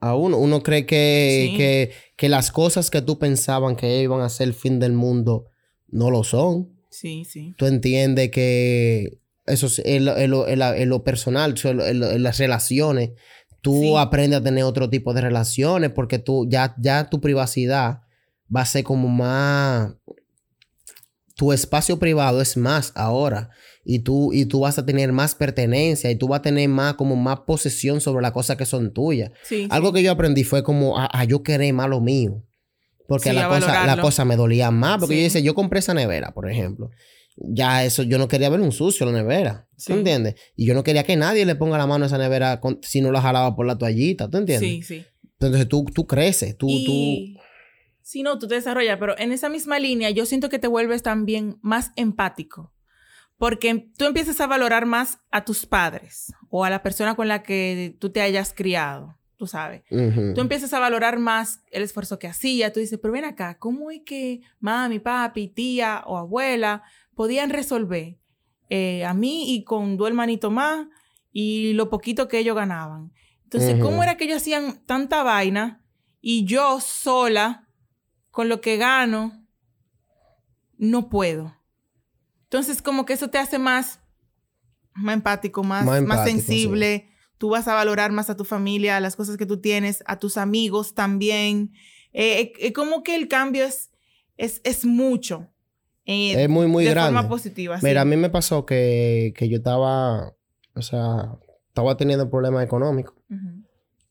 A 0.00 0.14
uno. 0.14 0.38
Uno 0.38 0.62
cree 0.62 0.86
que, 0.86 1.48
Sí. 1.50 1.56
que, 1.56 1.90
que 2.16 2.28
las 2.28 2.50
cosas 2.52 2.90
que 2.90 3.02
tú 3.02 3.18
pensaban 3.18 3.76
que 3.76 4.00
iban 4.02 4.20
a 4.20 4.28
ser 4.28 4.48
el 4.48 4.54
fin 4.54 4.78
del 4.78 4.92
mundo 4.92 5.46
no 5.88 6.10
lo 6.10 6.22
son. 6.24 6.70
Sí, 6.90 7.24
sí. 7.24 7.54
Tú 7.58 7.66
entiendes 7.66 8.30
que 8.30 9.18
eso 9.46 9.66
es 9.66 9.80
en 9.84 10.04
lo, 10.04 10.16
en 10.16 10.30
lo- 10.30 10.46
en 10.48 11.02
personal, 11.02 11.54
en 11.64 12.22
las 12.22 12.38
relaciones. 12.38 13.10
Tú 13.60 13.80
Sí. 13.80 13.94
aprendes 13.96 14.40
a 14.40 14.42
tener 14.42 14.62
otro 14.64 14.88
tipo 14.88 15.12
de 15.14 15.20
relaciones 15.20 15.90
porque 15.90 16.18
tú 16.18 16.46
ya, 16.48 16.74
ya 16.78 17.10
tu 17.10 17.20
privacidad 17.20 18.02
va 18.54 18.60
a 18.62 18.66
ser 18.66 18.84
como 18.84 19.08
más... 19.08 19.94
Tu 21.34 21.52
espacio 21.52 21.98
privado 21.98 22.40
es 22.40 22.56
más 22.56 22.92
ahora 22.94 23.50
y 23.90 24.00
tú, 24.00 24.34
y 24.34 24.44
tú 24.44 24.60
vas 24.60 24.78
a 24.78 24.84
tener 24.84 25.12
más 25.12 25.34
pertenencia 25.34 26.10
y 26.10 26.16
tú 26.16 26.28
vas 26.28 26.40
a 26.40 26.42
tener 26.42 26.68
más 26.68 26.92
como 26.94 27.16
más 27.16 27.40
posesión 27.46 28.02
sobre 28.02 28.20
las 28.20 28.32
cosas 28.32 28.58
que 28.58 28.66
son 28.66 28.92
tuyas. 28.92 29.30
Sí, 29.44 29.66
Algo 29.70 29.88
sí. 29.88 29.94
que 29.94 30.02
yo 30.02 30.12
aprendí 30.12 30.44
fue 30.44 30.62
como 30.62 30.98
a, 30.98 31.08
a 31.10 31.24
yo 31.24 31.42
querer 31.42 31.72
más 31.72 31.88
lo 31.88 32.02
mío. 32.02 32.44
Porque 33.08 33.30
Sí, 33.30 33.34
la, 33.34 33.48
cosa, 33.48 33.86
la 33.86 33.98
cosa 34.02 34.26
me 34.26 34.36
dolía 34.36 34.70
más. 34.70 34.98
Porque 34.98 35.16
yo 35.16 35.22
decía, 35.22 35.40
yo 35.40 35.54
compré 35.54 35.78
esa 35.78 35.94
nevera, 35.94 36.34
por 36.34 36.50
ejemplo. 36.50 36.90
Ya 37.38 37.82
eso, 37.82 38.02
yo 38.02 38.18
no 38.18 38.28
quería 38.28 38.50
ver 38.50 38.60
un 38.60 38.72
sucio 38.72 39.06
en 39.06 39.14
la 39.14 39.22
nevera. 39.22 39.66
¿Tú 39.86 39.94
entiendes? 39.94 40.34
Y 40.54 40.66
yo 40.66 40.74
no 40.74 40.84
quería 40.84 41.04
que 41.04 41.16
nadie 41.16 41.46
le 41.46 41.54
ponga 41.54 41.78
la 41.78 41.86
mano 41.86 42.04
a 42.04 42.08
esa 42.08 42.18
nevera 42.18 42.60
con- 42.60 42.80
si 42.82 43.00
no 43.00 43.10
la 43.10 43.22
jalaba 43.22 43.56
por 43.56 43.64
la 43.64 43.78
toallita. 43.78 44.28
¿Tú 44.28 44.36
entiendes? 44.36 44.68
Sí, 44.68 44.82
sí. 44.82 45.06
Entonces 45.40 45.66
tú, 45.66 45.86
tú 45.94 46.06
creces. 46.06 46.58
Tú, 46.58 46.66
y... 46.68 47.38
Sí, 48.02 48.22
no, 48.22 48.38
tú 48.38 48.48
te 48.48 48.56
desarrollas, 48.56 48.98
pero 49.00 49.18
en 49.18 49.32
esa 49.32 49.48
misma 49.48 49.78
línea 49.78 50.10
yo 50.10 50.26
siento 50.26 50.50
que 50.50 50.58
te 50.58 50.66
vuelves 50.68 51.02
también 51.02 51.56
más 51.62 51.92
empático, 51.96 52.74
porque 53.38 53.88
tú 53.96 54.04
empiezas 54.04 54.40
a 54.40 54.46
valorar 54.46 54.84
más 54.84 55.20
a 55.30 55.44
tus 55.44 55.64
padres 55.64 56.34
o 56.50 56.64
a 56.64 56.70
la 56.70 56.82
persona 56.82 57.14
con 57.14 57.28
la 57.28 57.42
que 57.42 57.96
tú 58.00 58.10
te 58.10 58.20
hayas 58.20 58.52
criado, 58.52 59.16
tú 59.36 59.46
sabes. 59.46 59.84
tú... 59.88 60.40
Empiezas 60.40 60.74
a 60.74 60.80
valorar 60.80 61.18
más 61.18 61.62
el 61.70 61.82
esfuerzo 61.82 62.18
que 62.18 62.26
hacía. 62.26 62.72
Tú 62.72 62.80
dices, 62.80 62.98
pero 63.00 63.12
ven 63.12 63.24
acá, 63.24 63.56
¿cómo 63.58 63.92
es 63.92 64.02
que 64.04 64.42
mami, 64.58 64.98
papi, 64.98 65.46
tía 65.48 66.02
o 66.06 66.18
abuela 66.18 66.82
podían 67.14 67.50
resolver 67.50 68.18
eh, 68.70 69.04
a 69.04 69.14
mí 69.14 69.54
y 69.54 69.64
con 69.64 69.96
dos 69.96 70.08
hermanitos 70.08 70.52
más 70.52 70.88
y 71.32 71.72
lo 71.74 71.88
poquito 71.88 72.26
que 72.26 72.38
ellos 72.38 72.56
ganaban? 72.56 73.12
Entonces, 73.44 73.74
Ujú. 73.74 73.84
¿cómo 73.84 74.02
era 74.02 74.16
que 74.16 74.24
ellos 74.24 74.38
hacían 74.38 74.84
tanta 74.84 75.22
vaina 75.22 75.84
y 76.20 76.44
yo 76.44 76.80
sola, 76.80 77.68
con 78.32 78.48
lo 78.48 78.60
que 78.60 78.76
gano, 78.76 79.46
no 80.76 81.08
puedo? 81.08 81.57
Entonces, 82.50 82.82
como 82.82 83.04
que 83.04 83.12
eso 83.12 83.28
te 83.28 83.38
hace 83.38 83.58
más, 83.58 84.00
más 84.94 85.14
empático, 85.14 85.62
más, 85.62 85.84
Más 85.84 86.02
más, 86.02 86.18
empático, 86.20 86.38
sensible. 86.46 87.08
Tú 87.36 87.50
vas 87.50 87.68
a 87.68 87.74
valorar 87.74 88.10
más 88.10 88.30
a 88.30 88.36
tu 88.36 88.44
familia, 88.44 88.96
a 88.96 89.00
las 89.00 89.14
cosas 89.16 89.36
que 89.36 89.46
tú 89.46 89.60
tienes, 89.60 90.02
a 90.06 90.18
tus 90.18 90.36
amigos 90.36 90.94
también. 90.94 91.72
Eh, 92.12 92.40
eh, 92.40 92.52
eh, 92.58 92.72
como 92.72 93.02
que 93.02 93.14
el 93.14 93.28
cambio 93.28 93.64
es, 93.64 93.90
es, 94.36 94.60
es 94.64 94.84
mucho. 94.84 95.48
eh, 96.04 96.42
Es 96.42 96.48
muy, 96.48 96.66
muy 96.66 96.84
de 96.84 96.90
grande. 96.90 97.12
forma 97.18 97.28
positiva. 97.28 97.78
Mira, 97.82 98.00
a 98.00 98.04
sí. 98.04 98.10
mí 98.10 98.16
me 98.16 98.30
pasó 98.30 98.64
que, 98.66 99.34
que 99.36 99.48
yo 99.48 99.58
estaba, 99.58 100.34
o 100.74 100.82
sea, 100.82 101.36
estaba 101.68 101.96
teniendo 101.96 102.28
problemas 102.30 102.64
económicos. 102.64 103.14
Ujú. 103.30 103.62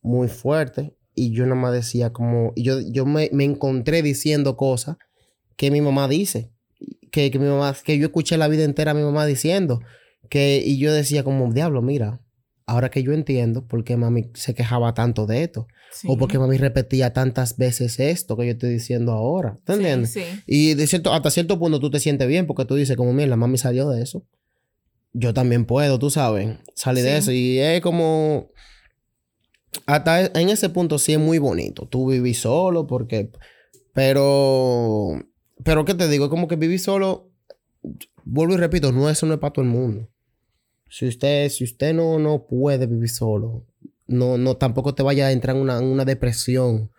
muy 0.03 0.27
fuerte 0.27 0.95
y 1.15 1.31
yo 1.33 1.43
nada 1.47 1.59
más 1.59 1.73
decía 1.73 2.13
como, 2.13 2.53
yo, 2.55 2.79
yo 2.79 3.05
me, 3.07 3.29
me 3.33 3.43
encontré 3.45 4.03
diciendo 4.03 4.55
cosas 4.55 4.95
que 5.57 5.71
mi 5.71 5.81
mamá 5.81 6.07
dice, 6.07 6.51
que, 7.11 7.31
que 7.31 7.39
mi 7.39 7.47
mamá, 7.47 7.75
que 7.83 7.97
yo 7.97 8.07
escuché 8.07 8.37
la 8.37 8.47
vida 8.47 8.63
entera 8.63 8.91
a 8.91 8.93
mi 8.93 9.01
mamá 9.01 9.25
diciendo, 9.25 9.81
que, 10.29 10.61
y 10.65 10.77
yo 10.77 10.93
decía 10.93 11.23
como, 11.23 11.51
diablo, 11.53 11.81
mira, 11.81 12.21
ahora 12.65 12.89
que 12.89 13.01
yo 13.03 13.13
entiendo 13.13 13.65
por 13.65 13.83
qué 13.83 13.95
mami 13.97 14.29
se 14.33 14.53
quejaba 14.53 14.93
tanto 14.93 15.25
de 15.25 15.43
esto, 15.43 15.67
Sí. 15.89 16.05
o 16.11 16.17
por 16.17 16.29
qué 16.29 16.37
mami 16.37 16.57
repetía 16.57 17.13
tantas 17.13 17.55
veces 17.57 17.97
esto 18.01 18.35
que 18.35 18.45
yo 18.45 18.51
estoy 18.51 18.71
diciendo 18.71 19.13
ahora, 19.13 19.57
¿te 19.63 19.73
entiendes? 19.73 20.11
Sí, 20.11 20.21
Y 20.45 20.73
de 20.73 20.85
cierto, 20.85 21.13
hasta 21.13 21.31
cierto 21.31 21.57
punto 21.57 21.79
tú 21.79 21.89
te 21.89 22.01
sientes 22.01 22.27
bien 22.27 22.45
porque 22.45 22.65
tú 22.65 22.75
dices 22.75 22.97
como, 22.97 23.13
mira, 23.13 23.29
la 23.29 23.37
mami 23.37 23.57
salió 23.57 23.89
de 23.89 24.03
eso. 24.03 24.25
Yo 25.13 25.33
también 25.33 25.63
puedo, 25.65 25.97
tú 25.97 26.09
sabes, 26.09 26.57
salir 26.75 27.03
de 27.05 27.17
eso. 27.17 27.31
Y 27.31 27.57
es 27.59 27.79
como... 27.81 28.51
Hasta 29.85 30.25
en 30.25 30.49
ese 30.49 30.69
punto 30.69 30.99
sí 30.99 31.13
es 31.13 31.19
muy 31.19 31.39
bonito. 31.39 31.87
Tú 31.87 32.09
vivís 32.11 32.39
solo 32.41 32.85
porque... 32.85 33.31
Pero... 33.93 35.23
Pero 35.63 35.85
¿qué 35.85 35.93
te 35.93 36.07
digo? 36.07 36.25
Es 36.25 36.29
como 36.29 36.47
que 36.47 36.55
vivir 36.55 36.79
solo... 36.79 37.29
Vuelvo 38.23 38.53
y 38.55 38.57
repito, 38.57 38.91
no, 38.91 39.09
eso 39.09 39.25
no 39.25 39.33
es 39.33 39.39
para 39.39 39.53
todo 39.53 39.63
el 39.63 39.71
mundo. 39.71 40.09
Si 40.89 41.07
usted, 41.07 41.49
si 41.49 41.63
usted 41.63 41.93
no, 41.93 42.19
no 42.19 42.45
puede 42.47 42.85
vivir 42.87 43.09
solo, 43.09 43.65
no, 44.07 44.37
no, 44.37 44.55
tampoco 44.57 44.93
te 44.95 45.03
vaya 45.03 45.27
a 45.27 45.31
entrar 45.31 45.55
en 45.55 45.61
una, 45.61 45.77
en 45.77 45.85
una 45.85 46.05
depresión 46.05 46.91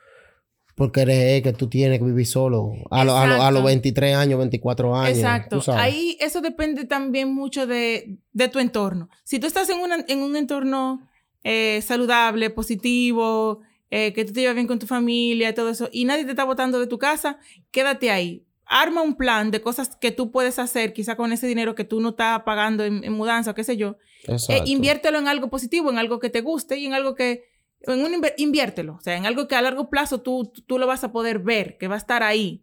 porque 0.75 1.01
eres 1.03 1.43
que 1.43 1.53
tú 1.53 1.69
tienes 1.69 1.99
que 1.99 2.05
vivir 2.05 2.27
solo 2.27 2.73
a, 2.91 3.05
lo- 3.05 3.17
a, 3.17 3.27
lo- 3.27 3.35
a 3.43 3.51
los 3.51 3.61
Exacto. 3.61 3.65
23 3.65 4.15
años, 4.15 4.39
24 4.39 4.95
años. 4.97 5.19
Exacto. 5.19 5.61
Ahí 5.73 6.17
eso 6.21 6.41
depende 6.41 6.85
también 6.85 7.35
mucho 7.35 7.67
de, 7.67 8.19
de 8.33 8.49
tu 8.49 8.59
entorno. 8.61 9.09
Si 9.25 9.39
tú 9.41 9.47
estás 9.49 9.69
en, 9.71 9.79
una- 9.81 10.05
en 10.07 10.21
un 10.23 10.37
entorno 10.37 11.09
eh, 11.43 11.83
saludable, 11.83 12.51
positivo, 12.51 13.61
eh, 13.91 14.13
que 14.13 14.25
tú 14.25 14.33
te 14.33 14.41
llevas 14.41 14.55
bien 14.55 14.67
con 14.69 14.79
tu 14.79 14.87
familia, 14.87 15.55
todo 15.55 15.71
eso, 15.71 15.89
y 15.93 16.05
nadie 16.05 16.25
te 16.25 16.31
está 16.31 16.45
botando 16.45 16.79
de 16.79 16.87
tu 16.87 16.99
casa, 16.99 17.39
quédate 17.73 18.11
ahí. 18.11 18.45
Arma 18.69 19.03
un 19.03 19.17
plan 19.17 19.51
de 19.51 19.61
cosas 19.61 19.97
que 19.97 20.13
tú 20.13 20.31
puedes 20.31 20.59
hacer, 20.59 20.93
quizá 20.93 21.17
con 21.17 21.33
ese 21.33 21.47
dinero 21.47 21.75
que 21.75 21.85
tú 21.85 22.01
no 22.01 22.11
estás 22.11 22.43
pagando 22.43 22.85
en, 22.85 23.03
en 23.03 23.13
mudanza 23.15 23.53
o 23.53 23.55
qué 23.55 23.65
sé 23.65 23.77
yo. 23.77 23.97
Eh, 24.27 24.63
inviértelo 24.67 25.19
en 25.19 25.27
algo 25.27 25.49
positivo, 25.49 25.91
en 25.91 25.99
algo 25.99 26.19
que 26.19 26.31
te 26.31 26.41
guste 26.41 26.79
y 26.79 26.87
en 26.87 26.95
algo 26.95 27.15
que... 27.15 27.45
En 27.83 28.01
un 28.01 28.13
inviértelo, 28.37 28.97
o 28.97 29.01
sea, 29.01 29.17
en 29.17 29.25
algo 29.25 29.47
que 29.47 29.55
a 29.55 29.63
largo 29.63 29.89
plazo 29.89 30.21
tú, 30.21 30.53
tú 30.67 30.79
lo 30.79 30.87
vas 30.89 31.05
a 31.05 31.13
poder 31.13 31.39
ver, 31.39 31.79
que 31.79 31.87
va 31.87 31.95
a 31.95 31.99
estar 31.99 32.25
ahí. 32.25 32.61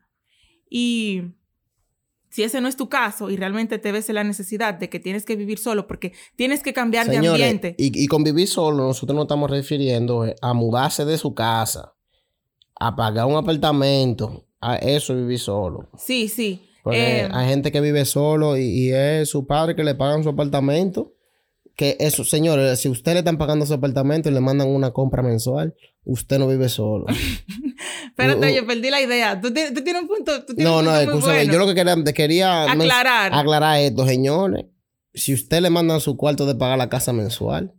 Y 0.70 1.22
si 2.30 2.44
ese 2.44 2.60
no 2.60 2.68
es 2.68 2.76
tu 2.76 2.90
caso 2.90 3.30
y 3.30 3.38
realmente 3.38 3.80
te 3.80 3.94
ves 3.94 4.10
en 4.10 4.16
la 4.16 4.26
necesidad 4.26 4.74
de 4.74 4.90
que 4.90 5.00
tienes 5.00 5.24
que 5.24 5.38
vivir 5.38 5.58
solo 5.58 5.88
porque 5.88 6.12
tienes 6.36 6.62
que 6.62 6.74
cambiar 6.74 7.08
de 7.08 7.18
ambiente. 7.18 7.76
Y, 7.78 8.04
y 8.04 8.08
con 8.08 8.26
vivir 8.26 8.50
solo, 8.50 8.88
nosotros 8.88 9.16
nos 9.16 9.24
estamos 9.24 9.50
refiriendo 9.50 10.26
eh, 10.26 10.36
a 10.42 10.54
mudarse 10.54 11.06
de 11.06 11.18
su 11.18 11.34
casa, 11.34 11.96
a 12.78 12.94
pagar 12.94 13.26
un 13.26 13.38
apartamento, 13.38 14.45
a 14.72 14.76
eso 14.78 15.14
es 15.14 15.20
vivir 15.20 15.40
solo. 15.40 15.90
Sí, 15.98 16.28
sí. 16.28 16.62
Porque 16.84 17.22
Eh, 17.22 17.30
hay 17.32 17.48
gente 17.50 17.72
que 17.72 17.82
vive 17.82 18.06
solo 18.06 18.58
y, 18.58 18.64
y 18.64 18.92
es 18.92 19.30
su 19.30 19.46
padre 19.48 19.76
que 19.76 19.84
le 19.84 19.96
pagan 19.96 20.24
su 20.24 20.30
apartamento 20.30 21.14
que 21.76 21.98
eso, 22.00 22.24
señores, 22.24 22.80
si 22.80 22.88
usted 22.88 23.14
le 23.14 23.20
están 23.20 23.38
pagando 23.38 23.66
su 23.66 23.74
apartamento 23.74 24.30
y 24.30 24.32
le 24.32 24.40
mandan 24.40 24.70
una 24.70 24.92
compra 24.92 25.22
mensual, 25.22 25.76
usted 26.06 26.40
no 26.40 26.48
vive 26.48 26.70
solo. 26.70 27.06
Espérate, 28.08 28.56
yo 28.56 28.66
perdí 28.66 28.90
la 28.90 29.02
idea. 29.02 29.42
Tú, 29.42 29.52
tienes 29.52 29.74
un 30.02 30.08
punto. 30.08 30.46
Tú 30.46 30.56
tienes 30.56 30.72
no, 30.72 30.80
un 30.80 30.86
no, 30.86 30.92
punto 30.92 31.02
escúchame, 31.12 31.34
bueno. 31.40 31.54
yo 31.54 31.60
lo 31.60 31.68
que 31.68 31.76
quería, 31.76 32.14
quería 32.14 32.72
Aclarar. 32.72 33.34
aclarar 33.34 33.80
esto, 33.82 34.06
señores. 34.08 34.66
Si 35.14 35.34
usted 35.34 35.62
le 35.62 35.70
mandan 35.70 36.00
su 36.00 36.16
cuarto 36.16 36.46
de 36.46 36.56
pagar 36.56 36.78
la 36.78 36.88
casa 36.90 37.12
mensual, 37.12 37.74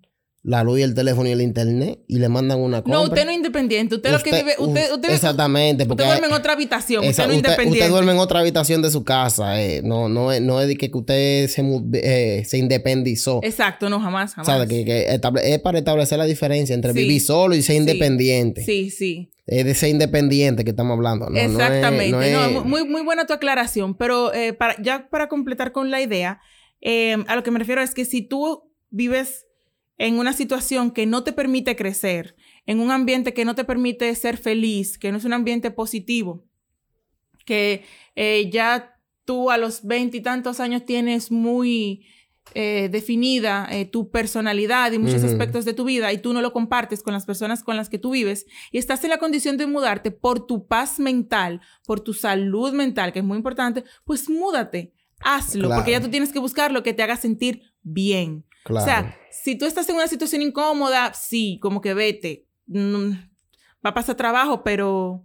la 0.48 0.62
luz 0.62 0.78
y 0.78 0.82
el 0.82 0.94
teléfono 0.94 1.28
y 1.28 1.32
el 1.32 1.40
internet, 1.42 1.98
y 2.06 2.18
le 2.20 2.28
mandan 2.28 2.60
una 2.60 2.80
compra. 2.82 3.00
No, 3.00 3.02
usted 3.04 3.24
no 3.24 3.32
es 3.32 3.36
independiente. 3.36 3.96
Usted, 3.96 4.12
lo 4.12 4.20
que 4.20 4.30
vive. 4.30 4.54
Usted, 4.58 4.92
usted, 4.92 5.10
exactamente. 5.10 5.82
usted 5.82 6.04
duerme 6.04 6.28
en 6.28 6.32
otra 6.32 6.52
habitación. 6.52 7.02
esa- 7.02 7.10
usted 7.10 7.26
no 7.26 7.32
es 7.32 7.36
usted, 7.38 7.48
independiente. 7.50 7.80
usted 7.80 7.90
duerme 7.90 8.12
en 8.12 8.18
otra 8.18 8.38
habitación 8.40 8.80
de 8.80 8.90
su 8.92 9.02
casa. 9.02 9.60
eh. 9.60 9.82
No, 9.82 10.08
no, 10.08 10.30
es, 10.30 10.40
no 10.40 10.60
es 10.60 10.68
de 10.68 10.76
que 10.76 10.88
usted 10.94 11.48
se, 11.48 11.64
eh, 11.94 12.44
se 12.46 12.58
independizó. 12.58 13.40
Exacto, 13.42 13.90
no, 13.90 13.98
jamás, 14.00 14.34
jamás. 14.34 14.46
¿Sabe? 14.46 14.68
Que, 14.68 14.84
que 14.84 15.08
estable- 15.12 15.40
es 15.52 15.58
para 15.58 15.78
establecer 15.78 16.16
la 16.18 16.26
diferencia 16.26 16.74
entre 16.76 16.92
Sí. 16.92 16.98
vivir 17.00 17.20
solo 17.20 17.56
y 17.56 17.62
ser 17.62 17.76
independiente. 17.76 18.64
Sí, 18.64 18.90
sí. 18.90 19.32
Es 19.46 19.64
de 19.64 19.74
ser 19.74 19.88
independiente 19.90 20.62
que 20.64 20.70
estamos 20.70 20.94
hablando. 20.96 21.26
No, 21.26 21.32
no 21.32 21.38
es- 21.38 21.50
Exactamente. 21.50 22.10
no 22.12 22.18
No, 22.50 22.60
es- 22.60 22.64
muy, 22.64 22.84
muy 22.88 23.02
buena 23.02 23.26
tu 23.26 23.32
aclaración. 23.32 23.96
Pero 23.96 24.32
eh, 24.32 24.52
para, 24.52 24.80
ya 24.80 25.08
para 25.10 25.28
completar 25.28 25.72
con 25.72 25.90
la 25.90 26.00
idea, 26.00 26.40
eh, 26.80 27.16
a 27.26 27.34
lo 27.34 27.42
que 27.42 27.50
me 27.50 27.58
refiero 27.58 27.80
es 27.82 27.94
que 27.94 28.04
si 28.04 28.22
tú 28.22 28.62
vives 28.90 29.42
en 29.98 30.18
una 30.18 30.32
situación 30.32 30.90
que 30.90 31.06
no 31.06 31.24
te 31.24 31.32
permite 31.32 31.76
crecer, 31.76 32.36
en 32.66 32.80
un 32.80 32.90
ambiente 32.90 33.32
que 33.34 33.44
no 33.44 33.54
te 33.54 33.64
permite 33.64 34.14
ser 34.14 34.36
feliz, 34.36 34.98
que 34.98 35.10
no 35.12 35.18
es 35.18 35.24
un 35.24 35.32
ambiente 35.32 35.70
positivo, 35.70 36.44
que 37.44 37.84
eh, 38.14 38.50
ya 38.52 38.98
tú 39.24 39.50
a 39.50 39.58
los 39.58 39.84
veintitantos 39.84 40.60
años 40.60 40.84
tienes 40.84 41.30
muy 41.30 42.06
eh, 42.54 42.88
definida 42.92 43.66
eh, 43.70 43.86
tu 43.86 44.10
personalidad 44.10 44.92
y 44.92 44.98
muchos 44.98 45.24
aspectos 45.24 45.64
de 45.64 45.74
tu 45.74 45.84
vida 45.84 46.12
y 46.12 46.18
tú 46.18 46.32
no 46.32 46.40
lo 46.40 46.52
compartes 46.52 47.02
con 47.02 47.12
las 47.12 47.26
personas 47.26 47.64
con 47.64 47.76
las 47.76 47.88
que 47.88 47.98
tú 47.98 48.10
vives 48.10 48.46
y 48.70 48.78
estás 48.78 49.02
en 49.02 49.10
la 49.10 49.18
condición 49.18 49.56
de 49.56 49.66
mudarte 49.66 50.12
por 50.12 50.46
tu 50.46 50.66
paz 50.68 51.00
mental, 51.00 51.60
por 51.86 52.00
tu 52.00 52.14
salud 52.14 52.72
mental, 52.72 53.12
que 53.12 53.18
es 53.18 53.24
muy 53.24 53.36
importante, 53.36 53.82
pues 54.04 54.30
múdate, 54.30 54.92
hazlo, 55.20 55.66
Claro. 55.68 55.80
porque 55.80 55.90
ya 55.92 56.00
tú 56.00 56.08
tienes 56.08 56.32
que 56.32 56.38
buscar 56.38 56.70
lo 56.70 56.84
que 56.84 56.92
te 56.94 57.02
haga 57.02 57.16
sentir 57.16 57.62
bien. 57.82 58.44
Claro. 58.66 58.84
O 58.84 58.88
sea, 58.88 59.18
si 59.30 59.56
tú 59.56 59.64
estás 59.66 59.88
en 59.88 59.96
una 59.96 60.08
situación 60.08 60.42
incómoda, 60.42 61.12
sí, 61.14 61.58
como 61.62 61.80
que 61.80 61.94
vete. 61.94 62.46
Mm, 62.66 63.10
va 63.84 63.90
a 63.90 63.94
pasar 63.94 64.16
trabajo, 64.16 64.62
pero 64.64 65.24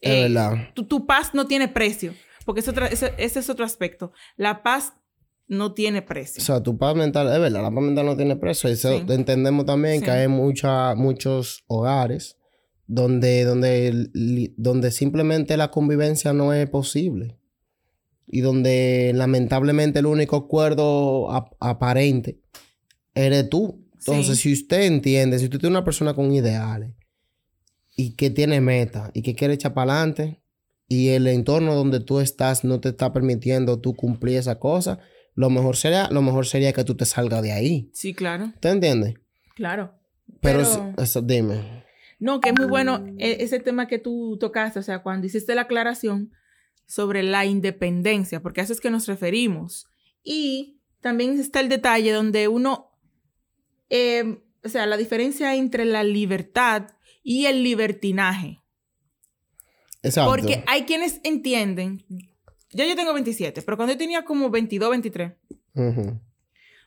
Es 0.00 0.10
eh, 0.10 0.22
verdad. 0.32 0.68
tu, 0.74 0.84
tu 0.84 1.06
paz 1.06 1.30
no 1.34 1.46
tiene 1.46 1.68
precio. 1.68 2.12
Porque 2.44 2.60
es 2.60 2.68
otra- 2.68 2.86
ese, 2.88 3.12
ese 3.18 3.40
es 3.40 3.50
otro 3.50 3.64
aspecto. 3.64 4.12
La 4.36 4.62
paz 4.62 4.92
no 5.48 5.72
tiene 5.74 6.02
precio. 6.02 6.42
O 6.42 6.44
sea, 6.44 6.62
tu 6.62 6.76
paz 6.76 6.94
mental, 6.94 7.26
es 7.32 7.40
verdad, 7.40 7.62
la 7.62 7.70
paz 7.70 7.82
mental 7.82 8.06
no 8.06 8.16
tiene 8.16 8.36
precio. 8.36 8.68
Eso 8.70 8.90
Sí. 8.98 9.04
entendemos 9.08 9.64
también 9.66 9.98
Sí. 10.00 10.04
que 10.04 10.10
hay 10.10 10.28
mucha, 10.28 10.94
muchos 10.94 11.64
hogares 11.66 12.36
donde, 12.86 13.44
donde, 13.44 14.10
donde 14.56 14.90
simplemente 14.92 15.56
la 15.56 15.70
convivencia 15.70 16.32
no 16.32 16.52
es 16.52 16.68
posible. 16.68 17.38
Y 18.28 18.40
donde 18.40 19.12
lamentablemente 19.14 20.00
el 20.00 20.06
único 20.06 20.36
acuerdo 20.36 21.30
ap- 21.30 21.54
aparente 21.60 22.40
eres 23.14 23.48
tú. 23.48 23.84
Entonces, 23.94 24.38
si 24.40 24.52
usted 24.52 24.82
entiende, 24.82 25.38
si 25.38 25.44
usted 25.46 25.58
tiene 25.58 25.76
una 25.76 25.84
persona 25.84 26.14
con 26.14 26.32
ideales 26.32 26.90
y 27.96 28.14
que 28.14 28.30
tiene 28.30 28.60
meta 28.60 29.10
y 29.14 29.22
que 29.22 29.34
quiere 29.34 29.54
echar 29.54 29.74
para 29.74 29.92
adelante 29.94 30.40
y 30.88 31.08
el 31.08 31.26
entorno 31.26 31.74
donde 31.74 32.00
tú 32.00 32.20
estás 32.20 32.62
no 32.64 32.78
te 32.80 32.90
está 32.90 33.12
permitiendo 33.12 33.80
tú 33.80 33.94
cumplir 33.96 34.36
esa 34.36 34.58
cosa, 34.58 34.98
lo 35.34 35.50
mejor 35.50 35.76
sería, 35.76 36.08
lo 36.10 36.22
mejor 36.22 36.46
sería 36.46 36.72
que 36.72 36.84
tú 36.84 36.94
te 36.96 37.04
salgas 37.04 37.42
de 37.42 37.52
ahí. 37.52 37.90
Sí, 37.94 38.14
claro, 38.14 38.52
¿Te 38.60 38.68
entiendes? 38.70 39.14
claro. 39.54 39.92
Pero, 40.40 40.58
Pero- 40.60 40.94
eso, 41.02 41.22
dime. 41.22 41.84
No, 42.18 42.40
que 42.40 42.48
es 42.50 42.54
muy 42.58 42.66
bueno 42.66 43.04
e- 43.18 43.38
ese 43.40 43.60
tema 43.60 43.86
que 43.88 43.98
tú 43.98 44.36
tocaste, 44.40 44.78
o 44.78 44.82
sea, 44.82 45.02
cuando 45.02 45.26
hiciste 45.26 45.54
la 45.54 45.62
aclaración 45.62 46.32
sobre 46.86 47.22
la 47.22 47.44
independencia, 47.44 48.42
porque 48.42 48.60
a 48.60 48.64
eso 48.64 48.72
es 48.72 48.80
que 48.80 48.90
nos 48.90 49.06
referimos. 49.06 49.86
Y 50.22 50.80
también 51.00 51.38
está 51.38 51.60
el 51.60 51.68
detalle 51.68 52.12
donde 52.12 52.48
uno, 52.48 52.92
eh, 53.90 54.40
o 54.64 54.68
sea, 54.68 54.86
la 54.86 54.96
diferencia 54.96 55.54
entre 55.54 55.84
la 55.84 56.04
libertad 56.04 56.88
y 57.22 57.46
el 57.46 57.62
libertinaje. 57.62 58.62
Exacto. 60.02 60.30
Porque 60.30 60.62
hay 60.66 60.84
quienes 60.84 61.20
entienden, 61.24 62.04
ya 62.70 62.86
yo 62.86 62.94
tengo 62.94 63.12
27, 63.12 63.62
pero 63.62 63.76
cuando 63.76 63.94
yo 63.94 63.98
tenía 63.98 64.24
como 64.24 64.50
22, 64.50 64.90
23, 64.90 65.32
Ujú. 65.74 66.20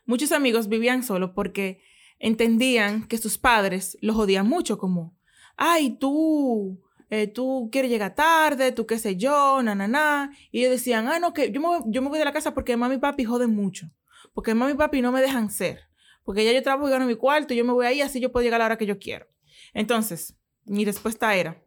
muchos 0.06 0.32
amigos 0.32 0.68
vivían 0.68 1.02
solos 1.02 1.32
porque 1.34 1.82
entendían 2.18 3.06
que 3.06 3.18
sus 3.18 3.38
padres 3.38 3.98
los 4.00 4.16
odian 4.16 4.46
mucho, 4.48 4.78
como, 4.78 5.18
ay, 5.56 5.96
tú, 5.98 6.80
eh, 7.10 7.26
tú 7.26 7.68
quieres 7.72 7.90
llegar 7.90 8.14
tarde, 8.14 8.70
tú 8.70 8.86
qué 8.86 8.98
sé 8.98 9.16
yo, 9.16 9.62
na, 9.62 9.74
na. 9.74 10.32
Y 10.52 10.60
ellos 10.60 10.70
decían, 10.70 11.08
ah, 11.08 11.18
no, 11.18 11.32
que 11.32 11.50
yo 11.50 11.60
me, 11.60 11.68
yo 11.86 12.02
me 12.02 12.08
voy 12.08 12.18
de 12.18 12.24
la 12.24 12.32
casa 12.32 12.54
porque 12.54 12.76
mami 12.76 12.94
y 12.94 12.98
papi 12.98 13.24
joden 13.24 13.54
mucho, 13.54 13.90
porque 14.32 14.54
mami 14.54 14.72
y 14.72 14.76
papi 14.76 15.02
no 15.02 15.10
me 15.10 15.20
dejan 15.20 15.50
ser, 15.50 15.88
porque 16.24 16.44
ya 16.44 16.52
yo 16.52 16.62
trabajo 16.62 16.88
y 16.88 16.92
gano 16.92 17.06
mi 17.06 17.16
cuarto, 17.16 17.52
yo 17.52 17.64
me 17.64 17.72
voy 17.72 17.86
ahí, 17.86 18.00
así 18.00 18.20
yo 18.20 18.30
puedo 18.30 18.44
llegar 18.44 18.60
a 18.60 18.64
la 18.64 18.66
hora 18.66 18.78
que 18.78 18.86
yo 18.86 18.98
quiero. 18.98 19.26
Entonces, 19.74 20.36
mi 20.64 20.84
respuesta 20.84 21.34
era, 21.34 21.60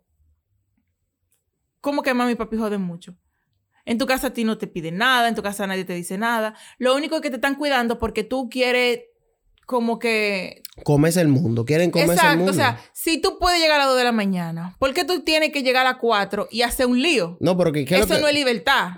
¿cómo 1.82 2.02
que 2.04 2.14
mami 2.14 2.32
y 2.32 2.36
papi 2.36 2.58
joden 2.58 2.82
mucho? 2.82 3.18
En 3.86 3.98
tu 3.98 4.06
casa 4.06 4.28
a 4.28 4.34
ti 4.34 4.46
no 4.46 4.58
te 4.58 4.68
piden 4.68 4.98
nada, 4.98 5.28
en 5.28 5.36
tu 5.36 5.44
casa 5.44 5.68
nadie 5.68 5.84
te 5.84 5.94
dice 5.94 6.18
nada. 6.18 6.56
Lo 6.78 6.96
único 6.96 7.20
que 7.20 7.30
te 7.30 7.36
están 7.36 7.56
cuidando 7.56 8.00
porque 8.00 8.24
tú 8.24 8.48
quieres 8.50 9.02
como 9.65 9.99
que... 9.99 10.62
Comerse 10.84 11.21
el 11.21 11.28
mundo. 11.28 11.65
Quieren 11.65 11.91
comerse 11.91 12.13
el 12.13 12.17
Exacto, 12.19 12.38
mundo. 12.38 12.52
o 12.52 12.56
sea, 12.56 12.80
si 12.93 13.19
tú 13.21 13.38
puedes 13.39 13.60
llegar 13.62 13.80
a 13.80 13.84
las 13.84 13.88
2 13.89 13.97
de 13.97 14.04
la 14.04 14.12
mañana, 14.12 14.76
¿por 14.80 14.93
qué 14.93 15.06
tú 15.06 15.21
tienes 15.21 15.52
que 15.52 15.62
llegar 15.63 15.86
a 15.86 15.91
las 15.91 15.99
4 15.99 16.47
y 16.52 16.62
hacer 16.63 16.86
un 16.88 17.02
lío? 17.02 17.38
no, 17.39 17.56
pero 17.58 17.71
que, 17.71 17.86
¿qué 17.86 17.95
es 17.95 17.99
lo 18.02 18.06
Eso 18.06 18.15
que- 18.15 18.21
no 18.21 18.28
es 18.28 18.34
libertad. 18.34 18.89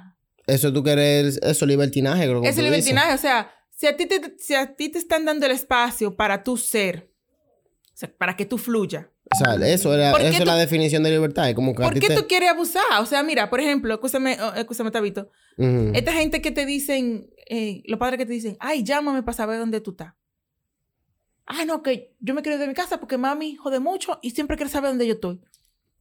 Eso 0.47 0.71
tú 0.71 0.83
quieres, 0.83 1.37
eso 1.41 1.65
es 1.65 1.69
libertinaje, 1.69 2.23
creo 2.25 2.41
que 2.41 2.47
Eso 2.49 2.61
dices. 2.61 2.71
libertinaje. 2.71 3.13
O 3.13 3.17
sea, 3.17 3.51
si 3.71 3.87
a, 3.87 3.97
ti 3.97 4.05
te, 4.05 4.21
si 4.37 4.53
a 4.53 4.75
ti 4.75 4.89
te 4.89 4.99
están 4.99 5.25
dando 5.25 5.45
el 5.47 5.51
espacio 5.51 6.15
para 6.15 6.43
tú 6.43 6.55
ser, 6.55 7.09
o 7.93 7.97
sea, 7.97 8.11
para 8.17 8.35
que 8.37 8.45
tú 8.45 8.57
fluya, 8.57 9.09
O 9.33 9.35
sea, 9.35 9.55
eso, 9.67 9.91
era, 9.93 10.11
¿Por 10.11 10.21
qué 10.21 10.27
eso 10.29 10.43
es 10.43 10.45
la 10.45 10.55
definición 10.55 11.01
de 11.01 11.09
libertad. 11.11 11.49
Es 11.49 11.55
como 11.55 11.73
que 11.73 11.81
¿por 11.81 11.93
qué 11.99 12.07
te- 12.09 12.15
tú 12.15 12.27
quieres 12.27 12.49
abusar? 12.51 12.83
O 13.01 13.05
sea, 13.07 13.23
mira, 13.23 13.49
por 13.49 13.59
ejemplo, 13.59 13.91
escúchame, 13.95 14.37
oh, 14.41 14.53
escúchame, 14.53 14.91
Tabito. 14.91 15.29
Esta 15.57 16.13
gente 16.13 16.41
que 16.41 16.51
te 16.51 16.65
dicen, 16.65 17.27
eh, 17.49 17.81
los 17.85 17.97
padres 17.99 18.19
que 18.19 18.25
te 18.27 18.33
dicen, 18.33 18.55
ay, 18.59 18.83
llámame 18.83 19.23
para 19.23 19.35
saber 19.35 19.57
dónde 19.57 19.81
tú 19.81 19.91
estás. 19.91 20.13
Ah, 21.47 21.63
no, 21.65 21.83
que 21.83 22.15
yo 22.19 22.33
me 22.33 22.41
quiero 22.41 22.55
ir 22.55 22.61
de 22.61 22.67
mi 22.67 22.73
casa 22.73 22.99
porque 22.99 23.17
mami 23.17 23.55
jode 23.55 23.79
mucho 23.79 24.19
y 24.21 24.31
siempre 24.31 24.57
quiere 24.57 24.71
saber 24.71 24.91
dónde 24.91 25.07
yo 25.07 25.13
estoy. 25.13 25.39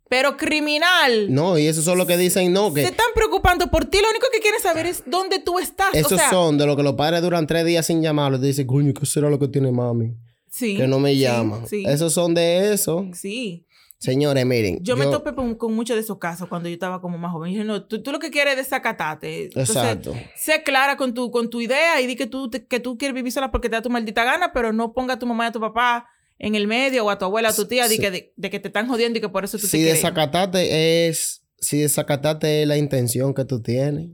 Pero 0.08 0.36
criminal. 0.36 1.32
No, 1.32 1.58
y 1.58 1.66
eso 1.66 1.82
son 1.82 1.98
lo 1.98 2.06
que 2.06 2.16
dicen, 2.16 2.52
no, 2.52 2.68
Se 2.68 2.74
que 2.74 2.82
están 2.84 3.06
preocupando 3.14 3.70
por 3.70 3.86
ti. 3.86 3.98
Lo 4.02 4.10
único 4.10 4.26
que 4.32 4.40
quieren 4.40 4.60
saber 4.60 4.86
es 4.86 5.02
dónde 5.06 5.38
tú 5.38 5.58
estás. 5.58 5.94
esos 5.94 6.12
o 6.12 6.16
sea, 6.16 6.30
son 6.30 6.58
de 6.58 6.66
lo 6.66 6.76
que 6.76 6.82
los 6.82 6.94
padres 6.94 7.22
duran 7.22 7.46
tres 7.46 7.64
días 7.64 7.86
sin 7.86 8.02
llamarlos. 8.02 8.40
Te 8.40 8.46
dicen, 8.46 8.66
coño, 8.66 8.92
¿qué 8.92 9.06
será 9.06 9.30
lo 9.30 9.38
que 9.38 9.48
tiene 9.48 9.72
mami? 9.72 10.14
sí, 10.50 10.76
que 10.76 10.86
no 10.86 11.00
me 11.00 11.12
sí, 11.14 11.18
llama. 11.20 11.66
Sí, 11.66 11.84
Esos 11.86 12.12
son 12.12 12.32
de 12.34 12.72
eso. 12.72 13.06
sí. 13.12 13.66
Señores, 13.98 14.44
miren. 14.44 14.78
Yo, 14.82 14.96
me 14.96 15.06
topé 15.06 15.34
con, 15.34 15.54
con 15.54 15.72
muchos 15.74 15.96
de 15.96 16.02
esos 16.02 16.18
casos 16.18 16.48
cuando 16.48 16.68
yo 16.68 16.74
estaba 16.74 17.00
como 17.00 17.16
más 17.16 17.32
joven. 17.32 17.50
Y 17.50 17.54
dije, 17.54 17.64
no, 17.64 17.86
tú, 17.86 18.02
tú 18.02 18.12
lo 18.12 18.18
que 18.18 18.30
quieres 18.30 18.52
es 18.52 18.58
desacatarte. 18.66 19.44
Entonces, 19.44 19.76
Exacto. 19.76 20.14
sé 20.36 20.62
clara 20.62 20.96
con 20.96 21.14
tu, 21.14 21.30
con 21.30 21.48
tu 21.48 21.60
idea 21.62 22.00
y 22.02 22.06
di 22.06 22.14
que 22.16 22.26
tú, 22.26 22.50
te- 22.50 22.66
que 22.66 22.80
tú 22.80 22.98
quieres 22.98 23.14
vivir 23.14 23.32
sola 23.32 23.50
porque 23.50 23.68
te 23.70 23.76
da 23.76 23.82
tu 23.82 23.88
maldita 23.90 24.24
gana, 24.24 24.52
pero 24.52 24.72
no 24.72 24.92
ponga 24.92 25.14
a 25.14 25.18
tu 25.18 25.26
mamá 25.26 25.44
y 25.44 25.48
a 25.48 25.52
tu 25.52 25.60
papá 25.60 26.06
en 26.38 26.54
el 26.54 26.66
medio 26.66 27.06
o 27.06 27.10
a 27.10 27.18
tu 27.18 27.24
abuela 27.24 27.48
o 27.48 27.52
a 27.52 27.54
tu 27.54 27.66
tía 27.66 27.88
di 27.88 27.94
Sí. 27.96 28.00
que, 28.02 28.10
de, 28.10 28.32
de 28.36 28.50
que 28.50 28.60
te 28.60 28.68
están 28.68 28.88
jodiendo 28.88 29.18
y 29.18 29.22
que 29.22 29.28
por 29.30 29.44
eso 29.44 29.56
tú 29.58 29.66
Si 29.66 29.78
te 29.78 29.84
desacatarte 29.92 31.08
es... 31.08 31.42
Si 31.58 31.78
desacatarte 31.80 32.60
es 32.62 32.68
la 32.68 32.76
intención 32.76 33.32
que 33.32 33.46
tú 33.46 33.62
tienes. 33.62 34.10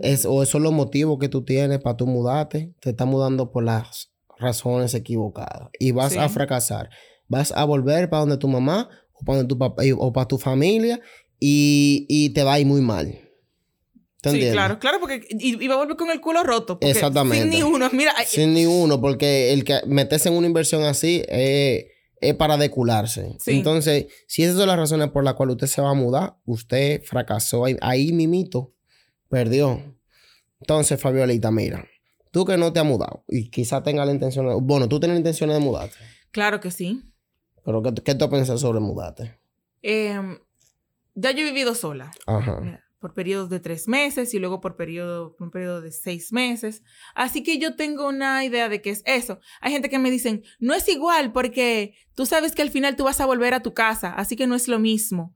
Es, 0.00 0.26
o 0.26 0.42
esos 0.42 0.50
son 0.50 0.62
los 0.62 0.72
motivos 0.72 1.18
que 1.18 1.28
tú 1.28 1.44
tienes 1.44 1.80
para 1.80 1.96
tú 1.96 2.06
mudarte. 2.06 2.72
Te 2.80 2.90
estás 2.90 3.06
mudando 3.08 3.50
por 3.50 3.64
las 3.64 4.12
razones 4.38 4.94
equivocadas. 4.94 5.70
Y 5.80 5.90
vas 5.92 6.12
Sí. 6.12 6.18
a 6.18 6.28
fracasar. 6.28 6.90
Vas 7.32 7.50
a 7.52 7.64
volver 7.64 8.08
para 8.10 8.20
donde 8.20 8.36
tu 8.36 8.48
mamá 8.48 8.88
o 9.14 9.24
para 9.24 9.38
donde 9.38 9.48
tu 9.48 9.58
papá 9.58 9.84
y- 9.84 9.92
o 9.92 10.12
para 10.12 10.28
tu 10.28 10.36
familia 10.38 11.00
y, 11.40 12.06
y 12.08 12.30
te 12.34 12.42
va 12.44 12.54
a 12.54 12.60
ir 12.60 12.66
muy 12.66 12.80
mal. 12.82 13.06
¿Te 14.20 14.30
Sí, 14.30 14.36
entiendes? 14.36 14.52
claro, 14.52 14.78
claro, 14.78 14.98
porque 15.00 15.20
va 15.68 15.74
a 15.74 15.78
volver 15.78 15.96
con 15.96 16.10
el 16.10 16.20
culo 16.20 16.42
roto. 16.44 16.78
Exactamente. 16.80 17.40
Sin 17.42 17.50
ni 17.50 17.62
uno. 17.62 17.88
Mira, 17.92 18.12
Sin 18.26 18.52
ni 18.54 18.66
uno, 18.66 19.00
porque 19.00 19.52
el 19.52 19.64
que 19.64 19.80
meterse 19.86 20.28
en 20.28 20.36
una 20.36 20.46
inversión 20.46 20.84
así 20.84 21.22
es, 21.28 21.86
es 22.20 22.34
para 22.34 22.56
decularse. 22.56 23.34
Sí. 23.40 23.52
Entonces, 23.52 24.06
si 24.28 24.44
esas 24.44 24.56
son 24.56 24.68
las 24.68 24.76
razones 24.76 25.08
por 25.10 25.24
las 25.24 25.34
cuales 25.34 25.54
usted 25.54 25.66
se 25.66 25.82
va 25.82 25.90
a 25.90 25.94
mudar, 25.94 26.36
usted 26.44 27.02
fracasó 27.02 27.64
ahí, 27.64 27.76
ahí 27.80 28.12
mimito, 28.12 28.74
perdió. 29.28 29.96
Entonces, 30.60 31.00
Fabiolita, 31.00 31.50
mira, 31.50 31.84
tú 32.30 32.44
que 32.44 32.56
no 32.56 32.72
te 32.72 32.78
has 32.78 32.86
mudado 32.86 33.24
y 33.26 33.50
quizás 33.50 33.82
tengas 33.82 34.06
la 34.06 34.12
intención, 34.12 34.46
de- 34.48 34.54
bueno, 34.60 34.88
tú 34.88 35.00
tienes 35.00 35.16
la 35.16 35.18
intención 35.20 35.50
de 35.50 35.58
mudarte, 35.58 35.96
claro 36.30 36.60
que 36.60 36.70
sí. 36.70 37.02
Pero 37.64 37.82
¿qué, 37.82 37.94
qué 37.94 38.14
tú 38.14 38.28
piensas 38.28 38.60
sobre 38.60 38.80
mudarte? 38.80 39.38
Em, 39.82 40.38
ya 41.14 41.30
yo 41.32 41.40
he 41.40 41.44
vivido 41.44 41.74
sola. 41.74 42.10
Ajá. 42.26 42.80
Por 42.98 43.14
periodos 43.14 43.50
de 43.50 43.58
tres 43.58 43.88
meses 43.88 44.32
y 44.32 44.38
luego 44.38 44.60
por 44.60 44.76
periodo, 44.76 45.34
un 45.40 45.50
periodo 45.50 45.80
de 45.80 45.90
seis 45.90 46.32
meses. 46.32 46.84
Así 47.16 47.42
que 47.42 47.58
yo 47.58 47.74
tengo 47.74 48.06
una 48.08 48.44
idea 48.44 48.68
de 48.68 48.80
qué 48.80 48.90
es 48.90 49.02
eso. 49.06 49.40
Hay 49.60 49.72
gente 49.72 49.90
que 49.90 49.98
me 49.98 50.10
dicen, 50.10 50.44
no 50.60 50.72
es 50.72 50.88
igual 50.88 51.32
porque 51.32 51.94
tú 52.14 52.26
sabes 52.26 52.54
que 52.54 52.62
al 52.62 52.70
final 52.70 52.94
tú 52.94 53.04
vas 53.04 53.20
a 53.20 53.26
volver 53.26 53.54
a 53.54 53.62
tu 53.62 53.74
casa, 53.74 54.12
así 54.14 54.36
que 54.36 54.46
no 54.46 54.54
es 54.54 54.68
lo 54.68 54.78
mismo. 54.78 55.34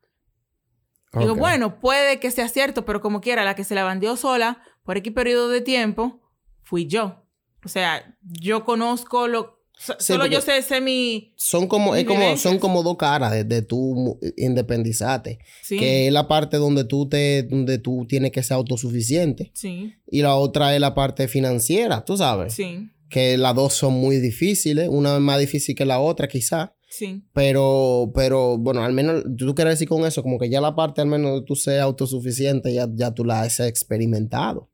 Digo, 1.19 1.35
bueno, 1.35 1.81
puede 1.81 2.21
que 2.21 2.31
sea 2.31 2.49
cierto, 2.49 2.85
pero 2.85 3.01
como 3.01 3.23
quiera, 3.23 3.43
la 3.43 3.55
que 3.55 3.65
se 3.65 3.75
la 3.75 3.85
bandió 3.85 4.17
sola 4.17 4.63
por 4.83 4.99
X 4.99 5.13
periodo 5.15 5.49
de 5.49 5.63
tiempo 5.63 6.21
fui 6.63 6.87
yo. 6.87 7.27
O 7.65 7.69
sea, 7.69 8.17
yo 8.23 8.65
conozco 8.65 9.27
lo, 9.27 9.56
solo 9.77 10.27
yo 10.27 10.41
sé, 10.41 10.63
sé 10.63 10.81
mi. 10.81 11.33
Son 11.37 11.67
como, 11.67 11.95
es 11.95 12.05
como, 12.05 12.37
son 12.37 12.59
como 12.59 12.83
dos 12.83 12.97
caras 12.97 13.33
de, 13.33 13.45
de 13.45 13.63
tu 13.63 14.19
independizarte. 14.37 15.39
Que 15.69 16.07
es 16.07 16.13
la 16.13 16.29
parte 16.29 16.57
donde 16.57 16.85
tú 16.85 17.09
te, 17.09 17.43
donde 17.43 17.79
tú 17.79 18.07
tienes 18.09 18.33
que 18.33 18.43
ser 18.43 18.57
autosuficiente. 18.57 19.51
Sí. 19.55 19.95
Y 20.11 20.23
la 20.23 20.37
otra 20.37 20.75
es 20.75 20.81
la 20.81 20.95
parte 20.95 21.29
financiera, 21.29 22.05
tú 22.05 22.17
sabes. 22.17 22.55
Sí. 22.55 22.91
Que 23.09 23.37
las 23.37 23.55
dos 23.55 23.75
son 23.75 23.95
muy 23.95 24.17
difíciles. 24.17 24.89
Una 24.91 25.15
es 25.15 25.21
más 25.21 25.39
difícil 25.39 25.75
que 25.75 25.85
la 25.85 26.01
otra, 26.01 26.27
quizá. 26.27 26.75
Sí. 26.89 27.23
Pero, 27.35 28.11
pero, 28.15 28.57
bueno, 28.59 28.83
al 28.83 28.93
menos, 28.93 29.25
tú 29.37 29.55
quieres 29.55 29.75
decir 29.75 29.89
con 29.89 30.07
eso, 30.07 30.23
como 30.23 30.39
que 30.39 30.49
ya 30.49 30.61
la 30.61 30.75
parte 30.75 31.03
al 31.03 31.09
menos 31.09 31.41
de 31.41 31.47
tú 31.47 31.55
ser 31.55 31.81
autosuficiente, 31.81 32.73
ya, 32.73 32.89
ya 32.95 33.13
tú 33.13 33.25
la 33.25 33.43
has 33.43 33.61
experimentado. 33.61 34.71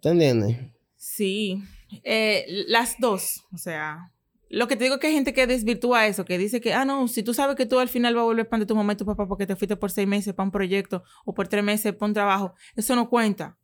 ¿Te 0.00 0.10
entiendes? 0.10 0.56
Sí. 0.96 1.62
Eh, 2.02 2.44
las 2.68 2.96
dos, 2.98 3.44
o 3.52 3.58
sea, 3.58 4.12
lo 4.50 4.66
que 4.66 4.76
te 4.76 4.84
digo 4.84 4.96
es 4.96 5.00
que 5.00 5.08
hay 5.08 5.14
gente 5.14 5.34
que 5.34 5.46
desvirtúa 5.46 6.06
eso, 6.06 6.24
que 6.24 6.38
dice 6.38 6.60
que, 6.60 6.72
ah, 6.72 6.84
no, 6.84 7.06
si 7.08 7.22
tú 7.22 7.34
sabes 7.34 7.56
que 7.56 7.66
tú 7.66 7.78
al 7.78 7.88
final 7.88 8.14
vas 8.14 8.22
a 8.22 8.24
volver 8.24 8.48
para 8.48 8.66
tu 8.66 8.74
mamá 8.74 8.94
y 8.94 8.96
tu 8.96 9.04
papá 9.04 9.26
porque 9.26 9.46
te 9.46 9.56
fuiste 9.56 9.76
por 9.76 9.90
seis 9.90 10.08
meses 10.08 10.34
para 10.34 10.44
un 10.44 10.50
proyecto 10.50 11.02
o 11.24 11.34
por 11.34 11.48
tres 11.48 11.62
meses 11.62 11.92
para 11.94 12.08
un 12.08 12.14
trabajo, 12.14 12.54
eso 12.76 12.96
no 12.96 13.08
cuenta. 13.10 13.58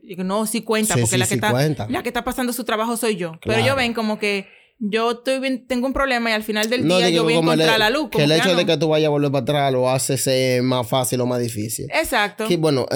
Y 0.00 0.16
no, 0.16 0.46
sí 0.46 0.62
cuenta, 0.62 0.96
porque 0.96 1.16
la, 1.16 1.26
que 1.26 1.34
está, 1.34 1.88
la 1.88 2.02
que 2.02 2.08
está 2.08 2.24
pasando 2.24 2.52
su 2.52 2.64
trabajo 2.64 2.96
soy 2.96 3.16
yo. 3.16 3.38
Pero 3.44 3.60
ellos 3.60 3.76
ven 3.76 3.94
como 3.94 4.18
que 4.18 4.48
yo 4.80 5.12
estoy 5.12 5.38
bien, 5.38 5.66
tengo 5.68 5.86
un 5.86 5.92
problema 5.92 6.30
y 6.30 6.32
al 6.32 6.42
final 6.42 6.68
del 6.68 6.86
día 6.88 7.08
yo 7.08 7.22
voy 7.22 7.34
a 7.34 7.38
encontrar 7.38 7.78
la 7.78 7.88
luz. 7.88 8.10
Que 8.10 8.24
el 8.24 8.32
hecho 8.32 8.56
de 8.56 8.66
que 8.66 8.76
tú 8.76 8.88
vayas 8.88 9.06
a 9.06 9.10
volver 9.10 9.30
para 9.30 9.42
atrás 9.42 9.72
lo 9.72 9.88
hace 9.88 10.18
ser 10.18 10.62
más 10.62 10.88
fácil 10.88 11.20
o 11.20 11.26
más 11.26 11.40
difícil. 11.40 11.86
Exacto. 11.92 12.48
Que, 12.48 12.56
bueno, 12.56 12.86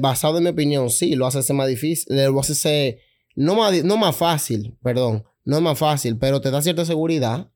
basado 0.00 0.38
en 0.38 0.44
mi 0.44 0.50
opinión, 0.50 0.90
sí, 0.90 1.14
lo 1.14 1.26
hace 1.26 1.40
ser 1.42 1.54
más 1.54 1.68
difícil, 1.68 2.16
lo 2.16 2.40
hace 2.40 2.56
ser 2.56 2.98
no 3.36 3.54
más, 3.54 3.84
no 3.84 3.96
más 3.96 4.16
fácil, 4.16 4.76
perdón, 4.82 5.24
no 5.44 5.56
es 5.56 5.62
más 5.62 5.78
fácil, 5.78 6.18
pero 6.18 6.40
te 6.40 6.50
da 6.50 6.62
cierta 6.62 6.84
seguridad 6.84 7.50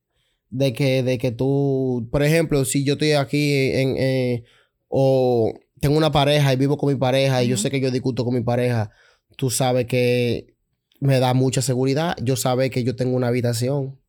de 0.50 0.72
que, 0.72 1.02
de 1.02 1.18
que 1.18 1.32
tú, 1.32 2.08
por 2.10 2.22
ejemplo, 2.22 2.64
si 2.64 2.84
yo 2.84 2.94
estoy 2.94 3.12
aquí 3.12 3.52
en, 3.72 3.96
eh, 3.98 4.44
o 4.88 5.52
tengo 5.80 5.96
una 5.96 6.12
pareja 6.12 6.52
y 6.52 6.56
vivo 6.56 6.76
con 6.76 6.92
mi 6.92 6.98
pareja 6.98 7.42
y 7.42 7.48
yo 7.48 7.56
sé 7.56 7.70
que 7.70 7.80
yo 7.80 7.90
discuto 7.90 8.24
con 8.24 8.34
mi 8.34 8.42
pareja, 8.42 8.90
tú 9.36 9.50
sabes 9.50 9.86
que 9.86 10.54
me 11.00 11.18
da 11.20 11.34
mucha 11.34 11.60
seguridad. 11.60 12.16
Yo 12.22 12.36
sabes 12.36 12.70
que 12.70 12.84
yo 12.84 12.96
tengo 12.96 13.16
una 13.16 13.28
habitación 13.28 14.00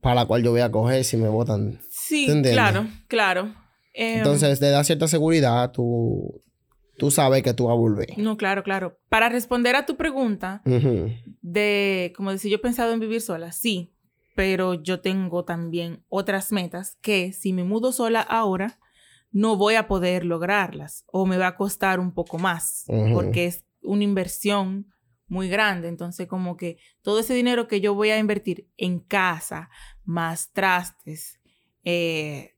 para 0.00 0.16
la 0.16 0.26
cual 0.26 0.42
yo 0.42 0.50
voy 0.50 0.60
a 0.60 0.70
coger 0.70 1.04
si 1.04 1.16
me 1.16 1.28
votan. 1.28 1.80
Sí, 1.90 2.26
claro, 2.42 2.86
claro. 3.06 3.54
Em, 3.94 4.18
Entonces, 4.18 4.60
te 4.60 4.70
da 4.70 4.84
cierta 4.84 5.08
seguridad, 5.08 5.72
tú, 5.72 6.42
tú 6.98 7.10
sabes 7.10 7.42
que 7.42 7.54
tú 7.54 7.66
vas 7.66 7.72
a 7.72 7.76
volver. 7.76 8.18
No, 8.18 8.36
claro, 8.36 8.62
claro. 8.62 8.98
Para 9.08 9.28
responder 9.28 9.76
a 9.76 9.86
tu 9.86 9.96
pregunta 9.96 10.62
de, 11.40 12.12
como 12.16 12.32
decir, 12.32 12.50
yo 12.50 12.56
he 12.56 12.60
pensado 12.60 12.92
en 12.92 13.00
vivir 13.00 13.20
sola, 13.20 13.52
sí, 13.52 13.94
pero 14.34 14.74
yo 14.74 15.00
tengo 15.00 15.44
también 15.44 16.04
otras 16.08 16.52
metas 16.52 16.96
que 17.00 17.32
si 17.32 17.52
me 17.52 17.64
mudo 17.64 17.92
sola 17.92 18.20
ahora, 18.20 18.78
no 19.30 19.56
voy 19.56 19.74
a 19.74 19.88
poder 19.88 20.24
lograrlas 20.24 21.04
o 21.06 21.26
me 21.26 21.38
va 21.38 21.48
a 21.48 21.56
costar 21.56 22.00
un 22.00 22.12
poco 22.12 22.38
más 22.38 22.84
porque 23.12 23.46
es 23.46 23.64
una 23.82 24.04
inversión 24.04 24.86
muy 25.26 25.48
grande. 25.48 25.88
Entonces, 25.88 26.26
como 26.26 26.56
que 26.56 26.78
todo 27.02 27.20
ese 27.20 27.34
dinero 27.34 27.68
que 27.68 27.80
yo 27.80 27.94
voy 27.94 28.10
a 28.10 28.18
invertir 28.18 28.68
en 28.76 29.00
casa, 29.00 29.70
más 30.04 30.52
trastes, 30.52 31.40
eh, 31.84 32.54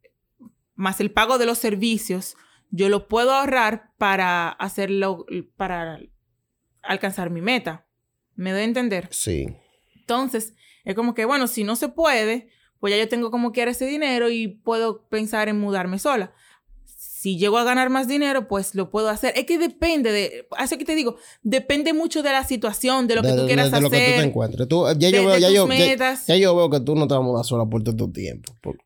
más 0.74 1.00
el 1.00 1.10
pago 1.10 1.38
de 1.38 1.46
los 1.46 1.58
servicios, 1.58 2.36
yo 2.70 2.88
lo 2.88 3.08
puedo 3.08 3.32
ahorrar 3.32 3.92
para 3.98 4.48
hacerlo, 4.48 5.26
para 5.56 5.98
alcanzar 6.82 7.30
mi 7.30 7.40
meta. 7.40 7.86
¿Me 8.36 8.52
doy 8.52 8.62
a 8.62 8.64
entender? 8.64 9.08
Sí. 9.10 9.48
Entonces, 9.96 10.54
es 10.84 10.94
como 10.94 11.14
que, 11.14 11.24
bueno, 11.24 11.46
si 11.46 11.64
no 11.64 11.76
se 11.76 11.88
puede, 11.88 12.48
pues 12.78 12.92
ya 12.92 12.98
yo 12.98 13.08
tengo 13.08 13.30
como 13.30 13.52
quiera 13.52 13.70
ese 13.70 13.86
dinero 13.86 14.30
y 14.30 14.48
puedo 14.48 15.06
pensar 15.08 15.48
en 15.48 15.60
mudarme 15.60 15.98
sola. 15.98 16.32
Si 16.84 17.36
llego 17.36 17.58
a 17.58 17.64
ganar 17.64 17.90
más 17.90 18.08
dinero, 18.08 18.48
pues 18.48 18.74
lo 18.74 18.90
puedo 18.90 19.10
hacer. 19.10 19.34
Es 19.36 19.44
que 19.44 19.58
depende 19.58 20.10
de, 20.10 20.46
así 20.56 20.78
que 20.78 20.86
te 20.86 20.94
digo, 20.94 21.16
depende 21.42 21.92
mucho 21.92 22.22
de 22.22 22.32
la 22.32 22.44
situación, 22.44 23.06
de 23.08 23.16
lo 23.16 23.22
que 23.22 23.32
tú 23.32 23.46
quieras 23.46 23.66
hacer. 23.66 23.78
De 23.78 23.82
lo 23.82 23.90
que 23.90 23.96
tú 23.98 24.20
te 24.20 24.22
encuentres. 24.22 24.68
ya, 24.98 25.10
yo 25.10 25.26
veo, 25.26 25.36
ya, 25.36 25.50
yo, 25.50 25.68
ya, 25.68 26.36
yo 26.36 26.56
veo 26.56 26.70
que 26.70 26.80
tú 26.80 26.94
no 26.94 27.06
te 27.06 27.14
vas 27.14 27.20
a 27.20 27.26
mudar 27.26 27.44
sola 27.44 27.66
por 27.66 27.82
todo 27.82 27.94
tu 27.94 28.10
tiempo. 28.10 28.56
¿Por 28.62 28.78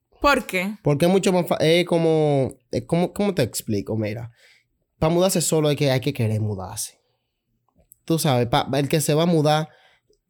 qué? 0.47 0.77
Porque 0.83 1.07
es 1.07 1.11
mucho 1.11 1.33
más. 1.33 1.47
Es 1.61 1.85
como, 1.87 2.55
es 2.71 2.85
como. 2.87 3.13
¿Cómo 3.13 3.35
te 3.35 3.43
explico? 3.43 3.97
Mira. 3.97 4.31
Para 4.99 5.13
mudarse 5.13 5.41
solo 5.41 5.69
hay 5.69 5.77
que, 5.77 5.91
hay 5.91 6.01
que 6.01 6.13
querer 6.13 6.41
mudarse. 6.41 6.99
Tú 8.05 8.19
sabes, 8.19 8.49
el 8.75 8.89
que 8.89 9.01
se 9.01 9.15
va 9.15 9.25
a 9.25 9.27
mudar 9.27 9.69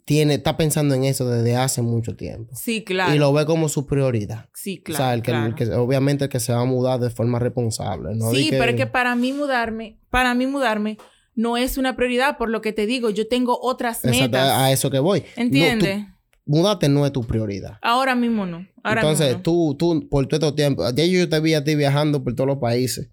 tiene, 0.05 0.35
está 0.35 0.57
pensando 0.57 0.95
en 0.95 1.05
eso 1.05 1.29
desde 1.29 1.57
hace 1.57 1.81
mucho 1.83 2.17
tiempo. 2.17 2.55
Sí, 2.55 2.85
claro. 2.85 3.15
Y 3.15 3.19
lo 3.19 3.33
ve 3.33 3.47
como 3.47 3.69
su 3.69 3.87
prioridad. 3.87 4.49
Sí, 4.53 4.83
claro. 4.83 5.05
O 5.05 5.07
sea, 5.07 5.15
el 5.15 5.55
que, 5.55 5.67
obviamente 5.75 6.25
el 6.25 6.31
que 6.31 6.41
se 6.41 6.53
va 6.53 6.61
a 6.61 6.65
mudar 6.65 7.01
de 7.01 7.11
forma 7.11 7.39
responsable. 7.39 8.15
¿no? 8.15 8.31
Sí, 8.33 8.49
pero 8.51 8.73
es 8.73 8.77
que 8.77 8.87
para 8.87 9.15
mí 9.17 9.33
mudarme, 9.33 9.99
para 10.11 10.35
mí 10.35 10.47
mudarme 10.47 10.99
no 11.35 11.57
es 11.57 11.79
una 11.79 11.97
prioridad, 11.97 12.37
por 12.39 12.49
lo 12.49 12.61
que 12.61 12.73
te 12.73 12.87
digo, 12.87 13.11
yo 13.11 13.27
tengo 13.29 13.59
otras 13.61 14.05
metas. 14.05 14.51
a 14.51 14.71
eso 14.73 14.91
que 14.91 14.99
voy. 14.99 15.25
¿Entiendes? 15.37 16.07
Mudarte 16.47 16.89
no 16.89 17.07
es 17.07 17.13
tu 17.13 17.23
prioridad. 17.25 17.79
Ahora 17.83 18.15
mismo 18.15 18.47
no. 18.47 18.67
Entonces, 18.85 19.43
tú, 19.43 19.77
tú, 19.79 20.09
por 20.09 20.27
todo 20.27 20.49
este 20.49 20.57
tiempo, 20.63 20.85
ya 20.91 21.05
yo 21.05 21.29
te 21.29 21.41
vi 21.41 21.55
a 21.55 21.65
ti 21.65 21.75
viajando 21.75 22.23
por 22.23 22.35
todos 22.35 22.49
los 22.49 22.59
países. 22.59 23.11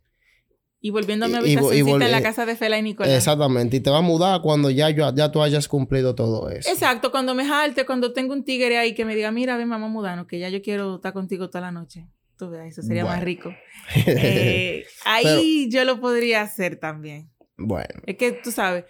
Y 0.84 0.90
volviendo 0.90 1.28
a 1.28 1.30
mi 1.30 1.36
habitación 1.36 2.02
en 2.02 2.12
la 2.12 2.24
casa 2.24 2.44
de 2.48 2.56
Fela 2.56 2.80
y 2.80 2.82
Nicolás. 2.82 3.14
Exactamente. 3.14 3.78
Y 3.78 3.82
te 3.82 3.92
va 3.92 4.00
a 4.00 4.02
mudar 4.02 4.42
cuando 4.42 4.72
ya, 4.72 4.90
ya 4.90 5.32
tú 5.32 5.44
hayas 5.44 5.68
cumplido 5.68 6.16
todo 6.16 6.50
eso. 6.50 6.68
Exacto. 6.72 7.12
Cuando 7.12 7.36
me 7.36 7.46
jalte, 7.46 7.86
cuando 7.86 8.14
tengo 8.14 8.34
un 8.34 8.44
tigre 8.44 8.80
ahí 8.80 8.96
que 8.96 9.06
me 9.06 9.16
diga, 9.16 9.32
mira, 9.32 9.58
ven, 9.58 9.68
mamá 9.68 9.88
mudano, 9.90 10.26
que 10.26 10.40
ya 10.40 10.50
yo 10.50 10.64
quiero 10.64 10.96
estar 10.96 11.14
contigo 11.14 11.52
toda 11.52 11.62
la 11.62 11.72
noche. 11.72 12.08
Tú 12.36 12.50
veas, 12.50 12.66
eso 12.66 12.82
sería 12.82 13.06
más 13.06 13.24
rico. 13.24 13.54
Eh, 14.08 14.86
ahí 15.06 15.70
yo 15.70 15.86
lo 15.86 16.00
podría 16.00 16.42
hacer 16.42 16.80
también. 16.80 17.30
Bueno. 17.58 18.02
Es 18.08 18.16
que 18.18 18.32
tú 18.32 18.52
sabes. 18.52 18.86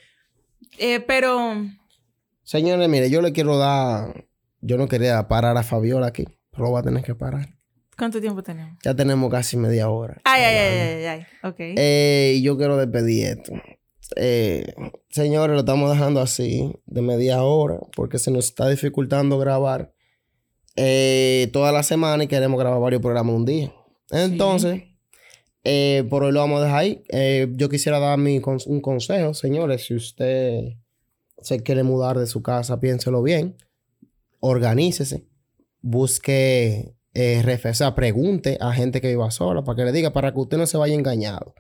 Eh, 0.78 1.02
pero... 1.02 1.66
Señores, 2.44 2.88
mire, 2.88 3.10
yo 3.10 3.22
le 3.22 3.34
quiero 3.34 3.58
dar 3.58 4.28
yo 4.62 4.78
no 4.78 4.88
quería 4.88 5.28
parar 5.28 5.58
a 5.58 5.64
Fabiola 5.64 6.08
aquí, 6.08 6.26
pero 6.52 6.66
lo 6.66 6.70
voy 6.72 6.80
a 6.80 6.84
tener 6.84 7.04
que 7.04 7.16
parar. 7.16 7.50
¿Cuánto 7.98 8.22
tiempo 8.22 8.42
tenemos? 8.42 8.78
Ya 8.84 8.96
tenemos 8.96 9.30
casi 9.30 9.58
media 9.58 9.90
hora. 9.90 10.22
Ay, 10.24 10.42
ay, 10.44 10.58
ay, 10.58 10.80
ay, 10.80 11.06
ay, 11.06 11.26
ok. 11.44 11.56
Eh, 11.60 12.34
y 12.38 12.42
yo 12.42 12.58
quiero 12.58 12.78
despedir 12.78 13.28
esto. 13.28 13.54
Eh, 14.16 14.74
señores, 15.10 15.54
lo 15.54 15.60
estamos 15.60 15.90
dejando 15.92 16.22
así, 16.22 16.74
de 16.86 17.02
media 17.02 17.44
hora, 17.44 17.80
porque 17.96 18.18
se 18.18 18.32
nos 18.32 18.46
está 18.46 18.68
dificultando 18.70 19.38
grabar 19.38 19.94
eh, 20.76 21.50
toda 21.54 21.72
la 21.72 21.84
semana 21.84 22.24
y 22.24 22.28
queremos 22.28 22.60
grabar 22.60 22.80
varios 22.80 23.02
programas 23.02 23.36
un 23.36 23.46
día. 23.46 23.74
Entonces, 24.10 24.84
por 26.10 26.24
hoy 26.24 26.32
lo 26.32 26.40
vamos 26.40 26.62
a 26.62 26.66
dejar 26.66 26.80
ahí. 26.80 27.04
yo 27.56 27.70
quisiera 27.70 28.00
dar 28.00 28.18
mi 28.18 28.42
un 28.66 28.82
consejo, 28.82 29.34
señores, 29.34 29.86
si 29.86 29.96
usted 29.96 30.74
se 31.40 31.62
quiere 31.62 31.84
mudar 31.84 32.18
de 32.18 32.28
su 32.28 32.42
casa, 32.42 32.80
piénselo 32.80 33.22
bien 33.22 33.56
organícese, 34.42 35.28
busque, 35.80 36.98
eh, 37.14 37.60
pregunte 37.96 38.58
a 38.60 38.74
gente 38.74 39.00
que 39.00 39.08
viva 39.08 39.32
sola 39.32 39.64
para 39.64 39.78
que 39.78 39.86
le 39.86 39.92
diga, 39.94 40.12
para 40.12 40.34
que 40.34 40.40
usted 40.40 40.58
no 40.58 40.68
se 40.68 40.78
vaya 40.78 40.96
engañado 40.96 41.56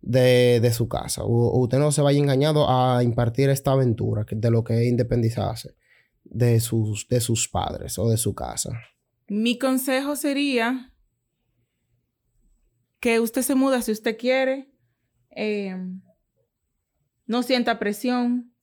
de, 0.00 0.70
su 0.72 0.88
casa, 0.88 1.24
o, 1.24 1.58
usted 1.60 1.78
no 1.78 1.90
se 1.92 2.02
vaya 2.02 2.18
engañado 2.18 2.70
a 2.70 3.02
impartir 3.02 3.50
esta 3.50 3.72
aventura 3.72 4.24
de 4.30 4.50
lo 4.50 4.62
que 4.62 4.82
es 4.82 4.88
independizarse 4.88 5.74
de 6.24 6.60
sus, 6.60 7.08
de 7.08 7.20
sus 7.20 7.48
padres 7.48 7.98
o 7.98 8.08
de 8.08 8.16
su 8.16 8.34
casa. 8.34 8.70
Mi 9.26 9.58
consejo 9.58 10.16
sería 10.16 10.94
que 13.00 13.20
usted 13.20 13.42
se 13.42 13.54
muda 13.54 13.82
si 13.82 13.92
usted 13.92 14.16
quiere, 14.16 14.70
eh, 15.30 15.76
no 17.26 17.42
sienta 17.42 17.78
presión 17.78 18.54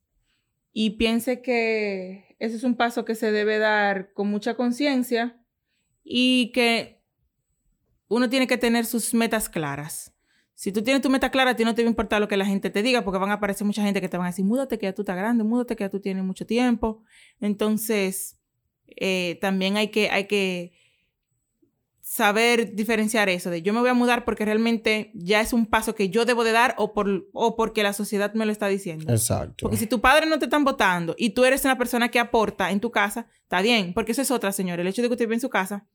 y 0.74 0.92
piense 0.92 1.42
que 1.42 2.27
ese 2.40 2.56
es 2.56 2.64
un 2.64 2.76
paso 2.76 3.06
que 3.06 3.16
se 3.16 3.32
debe 3.32 3.58
dar 3.58 4.14
con 4.14 4.30
mucha 4.30 4.56
conciencia 4.56 5.42
y 6.04 6.52
que 6.54 7.02
uno 8.08 8.30
tiene 8.30 8.48
que 8.48 8.58
tener 8.58 8.86
sus 8.86 9.14
metas 9.14 9.50
claras. 9.50 10.14
Si 10.54 10.72
tú 10.72 10.82
tienes 10.82 11.04
tu 11.04 11.10
meta 11.10 11.30
clara, 11.30 11.52
a 11.52 11.56
ti 11.56 11.64
no 11.64 11.76
te 11.76 11.84
va 11.84 11.88
a 11.88 11.92
importar 11.92 12.20
lo 12.20 12.28
que 12.28 12.38
la 12.38 12.46
gente 12.46 12.70
te 12.70 12.82
diga, 12.82 13.04
porque 13.04 13.20
van 13.20 13.30
a 13.30 13.34
aparecer 13.34 13.66
mucha 13.66 13.84
gente 13.84 14.02
que 14.02 14.10
te 14.10 14.18
van 14.18 14.26
a 14.26 14.30
decir, 14.30 14.44
múdate 14.44 14.80
que 14.80 14.88
ya 14.88 14.94
tú 14.94 15.04
estás 15.04 15.16
grande, 15.16 15.44
múdate 15.44 15.76
que 15.76 15.84
ya 15.84 15.90
tú 15.90 16.00
tienes 16.00 16.24
mucho 16.24 16.48
tiempo. 16.48 17.04
Entonces, 17.40 18.40
eh, 18.88 19.38
también 19.40 19.78
hay 19.78 19.90
que, 19.90 20.10
hay 20.10 20.26
que 20.26 20.72
saber 22.10 22.74
diferenciar 22.74 23.28
eso 23.28 23.50
de 23.50 23.62
yo 23.62 23.74
me 23.74 23.82
voy 23.82 23.90
a 23.90 23.94
mudar 23.94 24.24
porque 24.24 24.46
realmente 24.46 25.12
ya 25.14 25.42
es 25.42 25.52
un 25.52 25.66
paso 25.66 25.94
que 25.94 26.08
yo 26.10 26.24
debo 26.24 26.46
de 26.46 26.54
dar 26.54 26.74
o, 26.78 26.94
por, 26.94 27.28
o 27.34 27.58
porque 27.58 27.84
la 27.84 27.92
sociedad 27.92 28.34
me 28.34 28.46
lo 28.46 28.52
está 28.54 28.68
diciendo. 28.70 29.12
Exacto. 29.12 29.58
Porque 29.64 29.76
si 29.76 29.88
tu 29.88 30.00
padre 30.00 30.26
no 30.26 30.40
te 30.40 30.46
están 30.46 30.64
votando 30.64 31.16
y 31.18 31.32
tú 31.32 31.44
eres 31.44 31.66
una 31.66 31.78
persona 31.78 32.10
que 32.10 32.18
aporta 32.20 32.72
en 32.72 32.80
tu 32.80 32.92
casa, 32.92 33.28
está 33.44 33.62
bien, 33.62 33.94
porque 33.94 34.14
eso 34.14 34.22
es 34.22 34.32
otra, 34.32 34.54
señora. 34.54 34.82
El 34.82 34.88
hecho 34.88 35.02
de 35.02 35.10
que 35.10 35.16
usted 35.16 35.26
vive 35.26 35.36
en 35.36 35.42
su 35.42 35.50
casa 35.50 35.86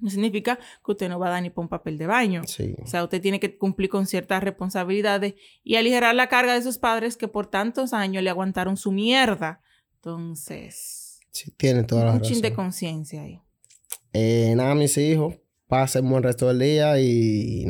no 0.00 0.10
significa 0.10 0.56
que 0.84 0.92
usted 0.92 1.08
no 1.08 1.18
va 1.18 1.28
a 1.28 1.30
dar 1.30 1.42
ni 1.42 1.48
por 1.50 1.62
un 1.64 1.68
papel 1.70 1.96
de 1.96 2.06
baño. 2.06 2.42
Sí. 2.46 2.74
O 2.82 2.86
sea, 2.86 3.02
usted 3.02 3.20
tiene 3.22 3.40
que 3.40 3.56
cumplir 3.56 3.88
con 3.88 4.06
ciertas 4.06 4.42
responsabilidades 4.44 5.34
y 5.64 5.76
aligerar 5.76 6.14
la 6.14 6.28
carga 6.28 6.52
de 6.52 6.62
sus 6.62 6.76
padres 6.76 7.16
que 7.16 7.26
por 7.26 7.46
tantos 7.46 7.94
años 7.94 8.22
le 8.22 8.28
aguantaron 8.30 8.76
su 8.76 8.92
mierda. 8.92 9.60
Entonces, 9.96 11.20
Sí, 11.30 11.50
tiene 11.56 11.84
toda 11.84 12.04
la 12.04 12.12
un 12.12 12.20
chin 12.20 12.40
de 12.42 12.50
razón. 12.50 12.64
conciencia 12.64 13.22
ahí. 13.22 13.40
Eh, 14.12 14.54
nada, 14.56 14.74
mis 14.74 14.96
hijos, 14.98 15.36
pasen 15.66 16.08
buen 16.08 16.22
resto 16.22 16.48
del 16.48 16.58
día 16.58 17.00
y 17.00 17.68